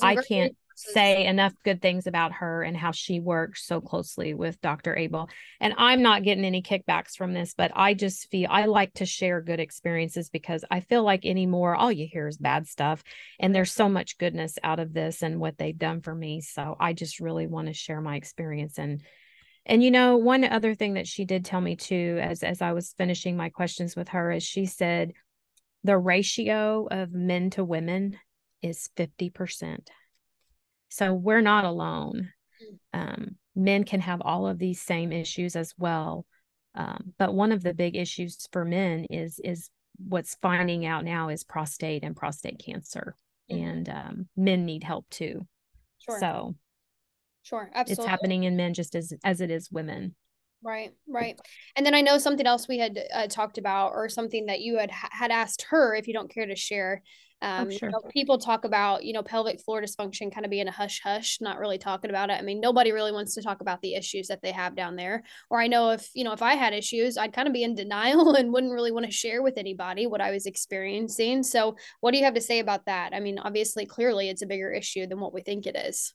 I 0.02 0.16
can't 0.16 0.58
say 0.76 1.26
enough 1.26 1.54
good 1.64 1.82
things 1.82 2.06
about 2.06 2.34
her 2.34 2.62
and 2.62 2.76
how 2.76 2.92
she 2.92 3.20
works 3.20 3.66
so 3.66 3.80
closely 3.80 4.34
with 4.34 4.60
Dr. 4.62 4.96
Abel. 4.96 5.30
And 5.62 5.74
I'm 5.78 6.02
not 6.02 6.24
getting 6.24 6.44
any 6.44 6.62
kickbacks 6.62 7.16
from 7.16 7.34
this, 7.34 7.54
but 7.54 7.72
I 7.74 7.94
just 7.94 8.30
feel 8.30 8.50
I 8.52 8.66
like 8.66 8.94
to 8.96 9.06
share 9.06 9.42
good 9.42 9.62
experiences 9.62 10.30
because 10.30 10.66
I 10.70 10.82
feel 10.82 11.04
like 11.04 11.26
anymore, 11.26 11.76
all 11.76 11.92
you 11.92 12.08
hear 12.12 12.28
is 12.28 12.38
bad 12.38 12.68
stuff. 12.68 13.04
And 13.40 13.56
there's 13.56 13.72
so 13.72 13.88
much 13.88 14.18
goodness 14.18 14.58
out 14.64 14.80
of 14.80 14.94
this 14.94 15.22
and 15.22 15.40
what 15.40 15.58
they've 15.58 15.78
done 15.78 16.02
for 16.02 16.14
me. 16.14 16.42
So 16.42 16.76
I 16.80 16.92
just 16.92 17.22
really 17.22 17.48
want 17.48 17.68
to 17.68 17.74
share 17.74 18.02
my 18.02 18.18
experience 18.18 18.78
and 18.78 19.02
and 19.68 19.84
you 19.84 19.90
know, 19.90 20.18
one 20.18 20.44
other 20.44 20.76
thing 20.76 20.94
that 20.94 21.08
she 21.08 21.26
did 21.26 21.44
tell 21.44 21.60
me 21.60 21.76
too, 21.76 22.20
as 22.22 22.44
as 22.44 22.62
I 22.62 22.74
was 22.74 22.94
finishing 22.98 23.36
my 23.36 23.50
questions 23.50 23.96
with 23.96 24.10
her, 24.10 24.32
is 24.32 24.44
she 24.44 24.68
said 24.68 25.14
the 25.84 25.98
ratio 25.98 26.88
of 26.92 27.14
men 27.14 27.50
to 27.52 27.64
women 27.64 28.20
is 28.62 28.90
50%. 28.96 29.88
So 30.90 31.14
we're 31.14 31.42
not 31.42 31.66
alone. 31.66 32.30
Mm. 32.94 33.00
Um, 33.00 33.36
men 33.56 33.84
can 33.84 34.02
have 34.02 34.22
all 34.22 34.48
of 34.48 34.60
these 34.60 34.82
same 34.82 35.12
issues 35.12 35.56
as 35.56 35.74
well. 35.78 36.26
Um, 36.76 37.14
but 37.18 37.34
one 37.34 37.52
of 37.52 37.64
the 37.64 37.74
big 37.74 37.96
issues 37.96 38.48
for 38.52 38.66
men 38.66 39.06
is 39.10 39.40
is 39.44 39.70
what's 39.98 40.36
finding 40.42 40.86
out 40.86 41.06
now 41.06 41.30
is 41.30 41.44
prostate 41.44 42.04
and 42.04 42.16
prostate 42.16 42.60
cancer, 42.60 43.16
mm-hmm. 43.50 43.64
and 43.64 43.90
um, 43.90 44.28
men 44.36 44.66
need 44.66 44.84
help 44.84 45.06
too. 45.10 45.48
Sure. 46.00 46.20
So, 46.20 46.56
sure, 47.44 47.70
absolutely, 47.74 48.04
it's 48.04 48.10
happening 48.10 48.44
in 48.44 48.58
men 48.58 48.74
just 48.74 48.94
as 48.94 49.14
as 49.24 49.40
it 49.40 49.52
is 49.52 49.72
women. 49.72 50.16
Right, 50.62 50.92
right. 51.08 51.40
And 51.76 51.86
then 51.86 51.94
I 51.94 52.02
know 52.02 52.18
something 52.18 52.48
else 52.48 52.68
we 52.68 52.80
had 52.80 53.00
uh, 53.14 53.28
talked 53.28 53.58
about, 53.58 53.92
or 53.94 54.10
something 54.10 54.48
that 54.48 54.62
you 54.62 54.78
had 54.78 54.92
had 54.92 55.32
asked 55.32 55.68
her, 55.70 55.96
if 55.96 56.08
you 56.08 56.14
don't 56.14 56.34
care 56.34 56.48
to 56.48 56.56
share, 56.56 57.04
um, 57.42 57.70
sure. 57.70 57.90
you 57.90 57.92
know, 57.92 58.02
people 58.12 58.38
talk 58.38 58.66
about, 58.66 59.04
you 59.04 59.14
know, 59.14 59.22
pelvic 59.22 59.62
floor 59.62 59.82
dysfunction 59.82 60.34
kind 60.34 60.46
of 60.46 60.52
being 60.52 60.68
a 60.68 60.72
hush 60.72 61.02
hush, 61.04 61.40
not 61.42 61.60
really 61.60 61.78
talking 61.78 62.10
about 62.10 62.30
it. 62.30 62.40
I 62.40 62.42
mean, 62.42 62.60
nobody 62.60 62.92
really 62.92 63.12
wants 63.12 63.36
to 63.36 63.42
talk 63.42 63.62
about 63.62 63.82
the 63.82 63.96
issues 63.96 64.28
that 64.28 64.42
they 64.42 64.52
have 64.52 64.76
down 64.76 64.96
there. 64.96 65.24
Or 65.50 65.62
I 65.62 65.68
know 65.68 65.92
if, 65.92 66.10
you 66.14 66.24
know, 66.24 66.34
if 66.34 66.42
I 66.42 66.56
had 66.56 66.74
issues, 66.74 67.18
I'd 67.18 67.34
kind 67.34 67.48
of 67.48 67.54
be 67.54 67.64
in 67.64 67.76
denial 67.76 68.34
and 68.36 68.52
wouldn't 68.52 68.74
really 68.74 68.92
want 68.92 69.06
to 69.06 69.12
share 69.12 69.42
with 69.42 69.58
anybody 69.58 70.08
what 70.08 70.22
I 70.22 70.32
was 70.32 70.46
experiencing. 70.46 71.44
So, 71.44 71.76
what 72.00 72.12
do 72.12 72.18
you 72.18 72.26
have 72.26 72.36
to 72.36 72.42
say 72.42 72.60
about 72.60 72.86
that? 72.86 73.14
I 73.14 73.20
mean, 73.20 73.38
obviously, 73.40 73.86
clearly 73.86 74.30
it's 74.30 74.42
a 74.42 74.48
bigger 74.48 74.72
issue 74.72 75.08
than 75.08 75.20
what 75.20 75.34
we 75.34 75.42
think 75.42 75.68
it 75.68 75.76
is. 75.76 76.14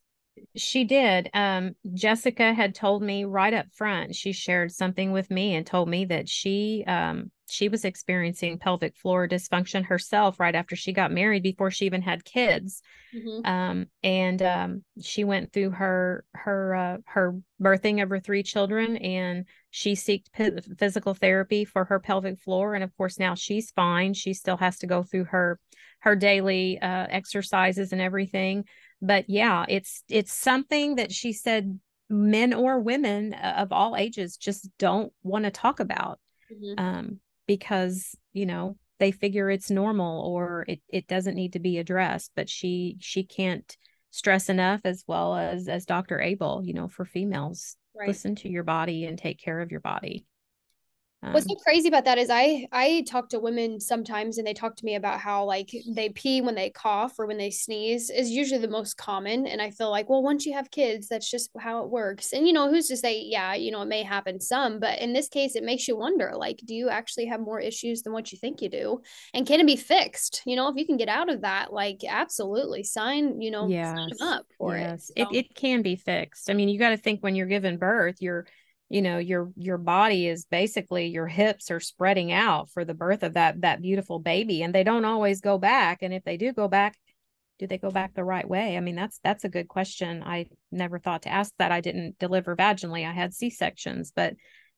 She 0.57 0.85
did. 0.85 1.29
Um, 1.35 1.75
Jessica 1.93 2.55
had 2.55 2.75
told 2.75 3.03
me 3.03 3.25
right 3.25 3.53
up 3.53 3.67
front, 3.75 4.15
she 4.15 4.33
shared 4.33 4.73
something 4.73 5.13
with 5.13 5.31
me 5.31 5.55
and 5.55 5.67
told 5.67 5.89
me 5.89 6.07
that 6.07 6.29
she 6.29 6.85
um, 6.87 7.31
she 7.51 7.69
was 7.69 7.85
experiencing 7.85 8.59
pelvic 8.59 8.97
floor 8.97 9.29
dysfunction 9.29 9.85
herself 9.85 10.39
right 10.41 10.55
after 10.55 10.77
she 10.77 10.93
got 10.93 11.13
married 11.13 11.43
before 11.43 11.71
she 11.71 11.87
even 11.87 12.03
had 12.03 12.25
kids. 12.25 12.83
Mm-hmm. 13.15 13.45
um, 13.45 13.87
and 14.05 14.41
um, 14.41 14.85
she 15.03 15.25
went 15.25 15.53
through 15.53 15.71
her 15.71 16.25
her 16.33 16.75
uh, 16.77 16.97
her 17.07 17.37
birthing 17.61 18.01
of 18.03 18.09
her 18.09 18.21
three 18.21 18.45
children 18.45 18.97
and 18.99 19.47
she 19.71 19.97
sought 19.97 20.21
p- 20.33 20.51
physical 20.79 21.15
therapy 21.15 21.65
for 21.65 21.85
her 21.85 21.99
pelvic 21.99 22.39
floor. 22.39 22.75
And 22.75 22.85
of 22.85 22.97
course 22.97 23.19
now 23.19 23.35
she's 23.35 23.73
fine. 23.73 24.15
She 24.15 24.33
still 24.33 24.57
has 24.59 24.79
to 24.79 24.87
go 24.87 25.03
through 25.03 25.25
her 25.25 25.59
her 26.01 26.15
daily 26.15 26.79
uh, 26.81 27.07
exercises 27.11 27.93
and 27.93 28.01
everything. 28.01 28.65
But 29.03 29.25
yeah 29.29 29.65
it's 29.69 30.05
it's 30.09 30.33
something 30.33 30.97
that 30.97 31.11
she 31.11 31.33
said 31.33 31.81
men 32.09 32.53
or 32.53 32.81
women 32.81 33.35
uh, 33.35 33.55
of 33.59 33.73
all 33.73 33.97
ages 33.97 34.37
just 34.37 34.69
don't 34.79 35.13
want 35.23 35.45
to 35.45 35.51
talk 35.51 35.81
about. 35.81 36.21
Mm-hmm. 36.53 36.85
um, 36.85 37.21
because 37.51 38.15
you 38.33 38.47
know 38.47 38.77
they 39.01 39.11
figure 39.11 39.51
it's 39.51 39.73
normal 39.73 40.25
or 40.25 40.65
it, 40.69 40.81
it 40.89 41.09
doesn't 41.09 41.35
need 41.35 41.53
to 41.53 41.59
be 41.59 41.79
addressed 41.79 42.31
but 42.37 42.49
she 42.49 42.97
she 43.01 43.25
can't 43.25 43.77
stress 44.13 44.49
enough 44.49 44.81
as 44.85 45.03
well 45.09 45.35
as 45.35 45.67
as 45.67 45.85
dr 45.85 46.21
abel 46.21 46.63
you 46.65 46.73
know 46.73 46.87
for 46.87 47.05
females 47.05 47.75
right. 47.99 48.07
listen 48.07 48.37
to 48.37 48.49
your 48.49 48.63
body 48.63 49.05
and 49.05 49.19
take 49.19 49.41
care 49.41 49.59
of 49.59 49.73
your 49.73 49.81
body 49.81 50.25
um, 51.23 51.35
What's 51.35 51.47
so 51.47 51.55
crazy 51.57 51.87
about 51.87 52.07
that 52.07 52.17
is 52.17 52.31
I 52.31 52.67
I 52.73 53.05
talk 53.07 53.29
to 53.31 53.41
women 53.41 53.79
sometimes 53.79 54.39
and 54.39 54.47
they 54.47 54.55
talk 54.55 54.75
to 54.77 54.85
me 54.87 54.95
about 54.95 55.21
how 55.21 55.45
like 55.45 55.71
they 55.87 56.09
pee 56.09 56.41
when 56.41 56.55
they 56.55 56.71
cough 56.71 57.19
or 57.19 57.27
when 57.27 57.37
they 57.37 57.51
sneeze 57.51 58.09
is 58.09 58.31
usually 58.31 58.61
the 58.61 58.69
most 58.69 58.97
common 58.97 59.47
and 59.47 59.61
I 59.61 59.71
feel 59.71 59.91
like 59.91 60.09
well 60.09 60.23
once 60.23 60.47
you 60.47 60.55
have 60.55 60.71
kids 60.71 61.09
that's 61.09 61.31
just 61.31 61.51
how 61.59 61.85
it 61.85 61.91
works 61.91 62.33
and 62.33 62.47
you 62.47 62.55
know 62.55 62.71
who's 62.71 62.89
to 62.89 62.97
say 62.97 63.21
yeah 63.23 63.53
you 63.53 63.71
know 63.71 63.83
it 63.83 63.89
may 63.89 64.03
happen 64.03 64.41
some 64.41 64.81
but 64.81 64.99
in 64.99 65.13
this 65.13 65.29
case 65.29 65.57
it 65.57 65.63
makes 65.63 65.87
you 65.87 65.97
wonder 65.97 66.33
like 66.35 66.59
do 66.65 66.75
you 66.75 66.89
actually 66.89 67.27
have 67.27 67.41
more 67.41 67.61
issues 67.61 68.03
than 68.03 68.15
what 68.15 68.33
you 68.33 68.39
think 68.39 68.63
you 68.63 68.71
do 68.71 69.03
and 69.35 69.47
can 69.47 69.61
it 69.61 69.67
be 69.67 69.77
fixed 69.77 70.43
you 70.47 70.57
know 70.57 70.69
if 70.69 70.77
you 70.77 70.87
can 70.87 70.97
get 70.97 71.09
out 71.09 71.29
of 71.29 71.43
that 71.43 71.71
like 71.71 72.01
absolutely 72.09 72.83
sign 72.83 73.43
you 73.43 73.51
know 73.51 73.69
sign 73.71 74.11
up 74.23 74.47
for 74.57 74.75
yes. 74.77 75.11
it 75.17 75.27
so. 75.27 75.37
it 75.37 75.39
it 75.41 75.55
can 75.55 75.83
be 75.83 75.97
fixed 75.97 76.49
I 76.49 76.55
mean 76.55 76.71
you 76.71 76.79
got 76.79 76.91
to 76.91 76.97
think 76.97 77.23
when 77.23 77.35
you're 77.35 77.47
given 77.47 77.77
birth 77.77 78.17
you're 78.21 78.47
you 78.91 79.01
know 79.01 79.17
your 79.17 79.51
your 79.57 79.79
body 79.79 80.27
is 80.27 80.45
basically 80.45 81.07
your 81.07 81.29
hips 81.29 81.71
are 81.71 81.81
spreading 81.81 82.33
out 82.33 82.69
for 82.69 82.85
the 82.85 82.93
birth 82.93 83.23
of 83.23 83.35
that 83.35 83.61
that 83.63 83.81
beautiful 83.81 84.19
baby 84.19 84.63
and 84.63 84.75
they 84.75 84.85
don't 84.85 85.07
always 85.07 85.41
go 85.41 85.57
back 85.57 86.03
and 86.03 86.13
if 86.13 86.25
they 86.25 86.37
do 86.37 86.53
go 86.53 86.69
back 86.69 86.99
do 87.61 87.67
they 87.67 87.77
go 87.77 87.91
back 87.91 88.15
the 88.15 88.25
right 88.25 88.49
way? 88.49 88.77
I 88.77 88.81
mean 88.81 88.97
that's 88.97 89.21
that's 89.23 89.45
a 89.45 89.51
good 89.51 89.69
question. 89.69 90.23
I 90.25 90.47
never 90.73 90.99
thought 90.99 91.23
to 91.23 91.29
ask 91.29 91.53
that. 91.59 91.71
I 91.71 91.83
didn't 91.83 92.19
deliver 92.19 92.57
vaginally. 92.57 93.07
I 93.07 93.13
had 93.13 93.35
c-sections 93.35 94.13
but 94.15 94.35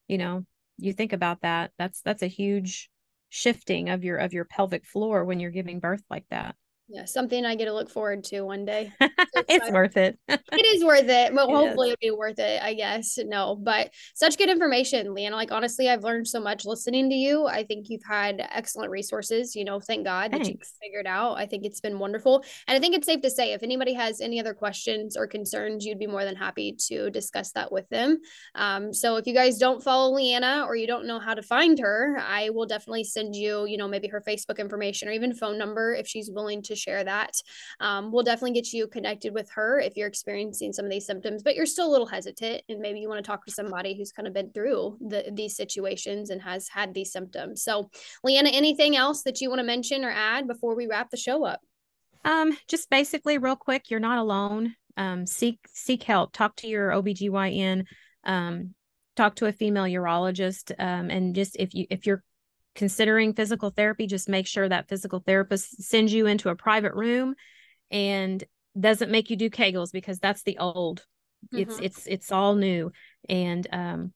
you 0.08 0.18
know 0.18 0.44
you 0.78 0.92
think 0.92 1.12
about 1.12 1.42
that 1.42 1.70
that's 1.78 2.00
that's 2.02 2.22
a 2.22 2.26
huge 2.26 2.90
shifting 3.28 3.88
of 3.88 4.04
your 4.04 4.18
of 4.18 4.32
your 4.32 4.44
pelvic 4.44 4.84
floor 4.84 5.24
when 5.24 5.40
you're 5.40 5.50
giving 5.50 5.80
birth 5.80 6.02
like 6.10 6.24
that 6.30 6.54
Yeah, 6.93 7.07
something 7.07 7.47
I 7.47 7.55
get 7.55 7.64
to 7.64 7.72
look 7.72 7.88
forward 7.88 8.22
to 8.24 8.43
one 8.43 8.66
day. 8.66 8.93
it's 9.01 9.70
worth 9.70 9.97
it. 9.97 10.18
it 10.28 10.66
is 10.66 10.84
worth 10.84 11.09
it. 11.09 11.34
But 11.34 11.45
it 11.49 11.55
hopefully 11.55 11.88
is. 11.88 11.97
it'll 12.03 12.14
be 12.14 12.18
worth 12.18 12.38
it, 12.38 12.62
I 12.62 12.74
guess. 12.74 13.18
No, 13.18 13.57
but 13.57 13.95
such 14.14 14.36
good 14.36 14.51
information, 14.51 15.14
Leanna. 15.14 15.36
Like 15.36 15.53
honestly, 15.53 15.88
I've 15.88 16.05
learned 16.05 16.28
so 16.28 16.38
much 16.38 16.66
listening 16.66 17.09
to 17.09 17.16
you. 17.16 17.47
I 17.47 17.64
think 17.64 17.86
you've 17.88 18.05
had 18.07 18.47
excellent 18.53 18.90
resources, 18.90 19.57
you 19.57 19.64
know, 19.64 19.80
thank 19.80 20.05
God 20.05 20.32
Thanks. 20.32 20.49
that 20.49 20.53
you 20.53 20.59
figured 20.82 21.07
out. 21.07 21.38
I 21.38 21.47
think 21.47 21.64
it's 21.64 21.80
been 21.80 21.99
wonderful. 21.99 22.45
And 22.68 22.76
I 22.76 22.78
think 22.78 22.95
it's 22.95 23.07
safe 23.07 23.22
to 23.22 23.30
say 23.30 23.55
if 23.55 23.62
anybody 23.62 23.95
has 23.95 24.20
any 24.20 24.38
other 24.38 24.53
questions 24.53 25.16
or 25.16 25.26
concerns, 25.26 25.86
you'd 25.86 25.99
be 25.99 26.07
more 26.07 26.26
than 26.26 26.36
happy 26.36 26.76
to 26.88 27.09
discuss 27.09 27.53
that 27.53 27.72
with 27.72 27.88
them. 27.88 28.18
Um, 28.55 28.93
so 28.93 29.16
if 29.16 29.26
you 29.26 29.32
guys 29.32 29.57
don't 29.57 29.82
follow 29.82 30.14
Leanna 30.14 30.66
or 30.68 30.76
you 30.76 30.86
don't 30.86 31.07
know 31.07 31.20
how 31.20 31.32
to 31.32 31.43
find 31.43 31.78
her, 31.78 32.18
I 32.22 32.51
will 32.51 32.66
definitely 32.66 33.05
send 33.05 33.34
you, 33.34 33.64
you 33.64 33.78
know, 33.78 33.88
maybe 33.88 34.09
her 34.09 34.22
Facebook 34.28 34.59
information 34.59 35.09
or 35.09 35.12
even 35.12 35.32
phone 35.32 35.57
number 35.57 35.95
if 35.95 36.07
she's 36.07 36.30
willing 36.30 36.61
to 36.64 36.82
share 36.83 37.05
that. 37.05 37.33
Um, 37.80 38.12
we'll 38.12 38.22
definitely 38.22 38.53
get 38.53 38.72
you 38.72 38.87
connected 38.87 39.33
with 39.33 39.51
her 39.53 39.80
if 39.80 39.97
you're 39.97 40.09
experiencing 40.09 40.72
some 40.72 40.85
of 40.85 40.91
these 40.91 41.07
symptoms, 41.07 41.43
but 41.43 41.55
you're 41.55 41.66
still 41.66 41.89
a 41.89 41.93
little 41.93 42.07
hesitant 42.07 42.62
and 42.68 42.80
maybe 42.80 43.01
you 43.01 43.09
want 43.09 43.24
to 43.24 43.28
talk 43.28 43.45
to 43.47 43.53
somebody 43.53 43.97
who's 43.97 44.12
kind 44.12 44.28
of 44.28 44.35
been 44.35 44.51
through 44.53 44.99
the, 45.01 45.30
these 45.33 45.57
situations 45.57 46.30
and 46.30 46.43
has 46.43 46.68
had 46.68 46.95
these 46.95 47.12
symptoms. 47.12 47.62
So, 47.62 47.91
Leanna, 48.24 48.51
anything 48.51 48.97
else 48.97 49.22
that 49.22 49.41
you 49.41 49.49
want 49.49 49.61
to 49.61 49.66
mention 49.66 50.05
or 50.05 50.11
add 50.11 50.47
before 50.47 50.76
we 50.76 50.87
wrap 50.87 51.11
the 51.11 51.16
show 51.16 51.45
up? 51.45 51.61
Um, 52.24 52.57
just 52.68 52.89
basically 52.91 53.39
real 53.39 53.57
quick, 53.57 53.91
you're 53.91 54.01
not 54.01 54.18
alone. 54.18 54.74
Um, 54.97 55.26
seek 55.26 55.59
seek 55.72 56.03
help. 56.03 56.33
Talk 56.33 56.57
to 56.57 56.68
your 56.68 56.91
OBGYN. 56.91 57.85
Um, 58.24 58.74
talk 59.16 59.37
to 59.37 59.47
a 59.47 59.53
female 59.53 59.85
urologist. 59.85 60.72
Um, 60.78 61.11
and 61.11 61.35
just 61.35 61.57
if 61.59 61.74
you 61.74 61.87
if 61.91 62.07
you're 62.07 62.22
considering 62.74 63.34
physical 63.34 63.70
therapy, 63.70 64.06
just 64.06 64.28
make 64.28 64.46
sure 64.46 64.68
that 64.68 64.88
physical 64.88 65.20
therapist 65.20 65.82
sends 65.82 66.12
you 66.12 66.26
into 66.26 66.48
a 66.48 66.56
private 66.56 66.94
room 66.94 67.34
and 67.90 68.42
doesn't 68.78 69.10
make 69.10 69.30
you 69.30 69.36
do 69.36 69.50
Kegels 69.50 69.92
because 69.92 70.18
that's 70.18 70.42
the 70.42 70.58
old. 70.58 71.04
Mm-hmm. 71.52 71.58
It's 71.58 71.78
it's 71.78 72.06
it's 72.06 72.32
all 72.32 72.54
new. 72.54 72.92
And 73.28 73.66
um 73.72 74.12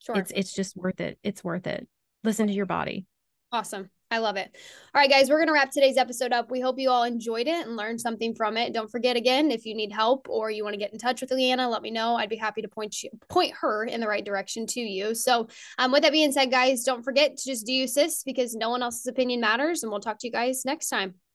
sure. 0.00 0.16
it's 0.16 0.32
it's 0.34 0.52
just 0.52 0.76
worth 0.76 1.00
it. 1.00 1.18
It's 1.22 1.42
worth 1.42 1.66
it. 1.66 1.88
Listen 2.22 2.46
to 2.46 2.52
your 2.52 2.66
body. 2.66 3.06
Awesome. 3.52 3.90
I 4.12 4.18
love 4.18 4.36
it. 4.36 4.50
All 4.92 5.00
right, 5.00 5.08
guys, 5.08 5.30
we're 5.30 5.36
going 5.36 5.46
to 5.46 5.52
wrap 5.52 5.70
today's 5.70 5.96
episode 5.96 6.32
up. 6.32 6.50
We 6.50 6.60
hope 6.60 6.80
you 6.80 6.90
all 6.90 7.04
enjoyed 7.04 7.46
it 7.46 7.64
and 7.64 7.76
learned 7.76 8.00
something 8.00 8.34
from 8.34 8.56
it. 8.56 8.72
Don't 8.72 8.90
forget 8.90 9.16
again, 9.16 9.52
if 9.52 9.64
you 9.64 9.72
need 9.72 9.92
help 9.92 10.28
or 10.28 10.50
you 10.50 10.64
want 10.64 10.74
to 10.74 10.80
get 10.80 10.92
in 10.92 10.98
touch 10.98 11.20
with 11.20 11.30
Leanna, 11.30 11.68
let 11.68 11.80
me 11.80 11.92
know. 11.92 12.16
I'd 12.16 12.28
be 12.28 12.34
happy 12.34 12.60
to 12.62 12.68
point 12.68 13.04
you, 13.04 13.10
point 13.28 13.54
her 13.60 13.84
in 13.84 14.00
the 14.00 14.08
right 14.08 14.24
direction 14.24 14.66
to 14.66 14.80
you. 14.80 15.14
So, 15.14 15.46
um, 15.78 15.92
with 15.92 16.02
that 16.02 16.10
being 16.10 16.32
said, 16.32 16.50
guys, 16.50 16.82
don't 16.82 17.04
forget 17.04 17.36
to 17.36 17.44
just 17.44 17.64
do 17.64 17.72
you 17.72 17.86
sis 17.86 18.24
because 18.24 18.56
no 18.56 18.70
one 18.70 18.82
else's 18.82 19.06
opinion 19.06 19.40
matters. 19.40 19.84
And 19.84 19.92
we'll 19.92 20.00
talk 20.00 20.18
to 20.18 20.26
you 20.26 20.32
guys 20.32 20.64
next 20.64 20.88
time. 20.88 21.14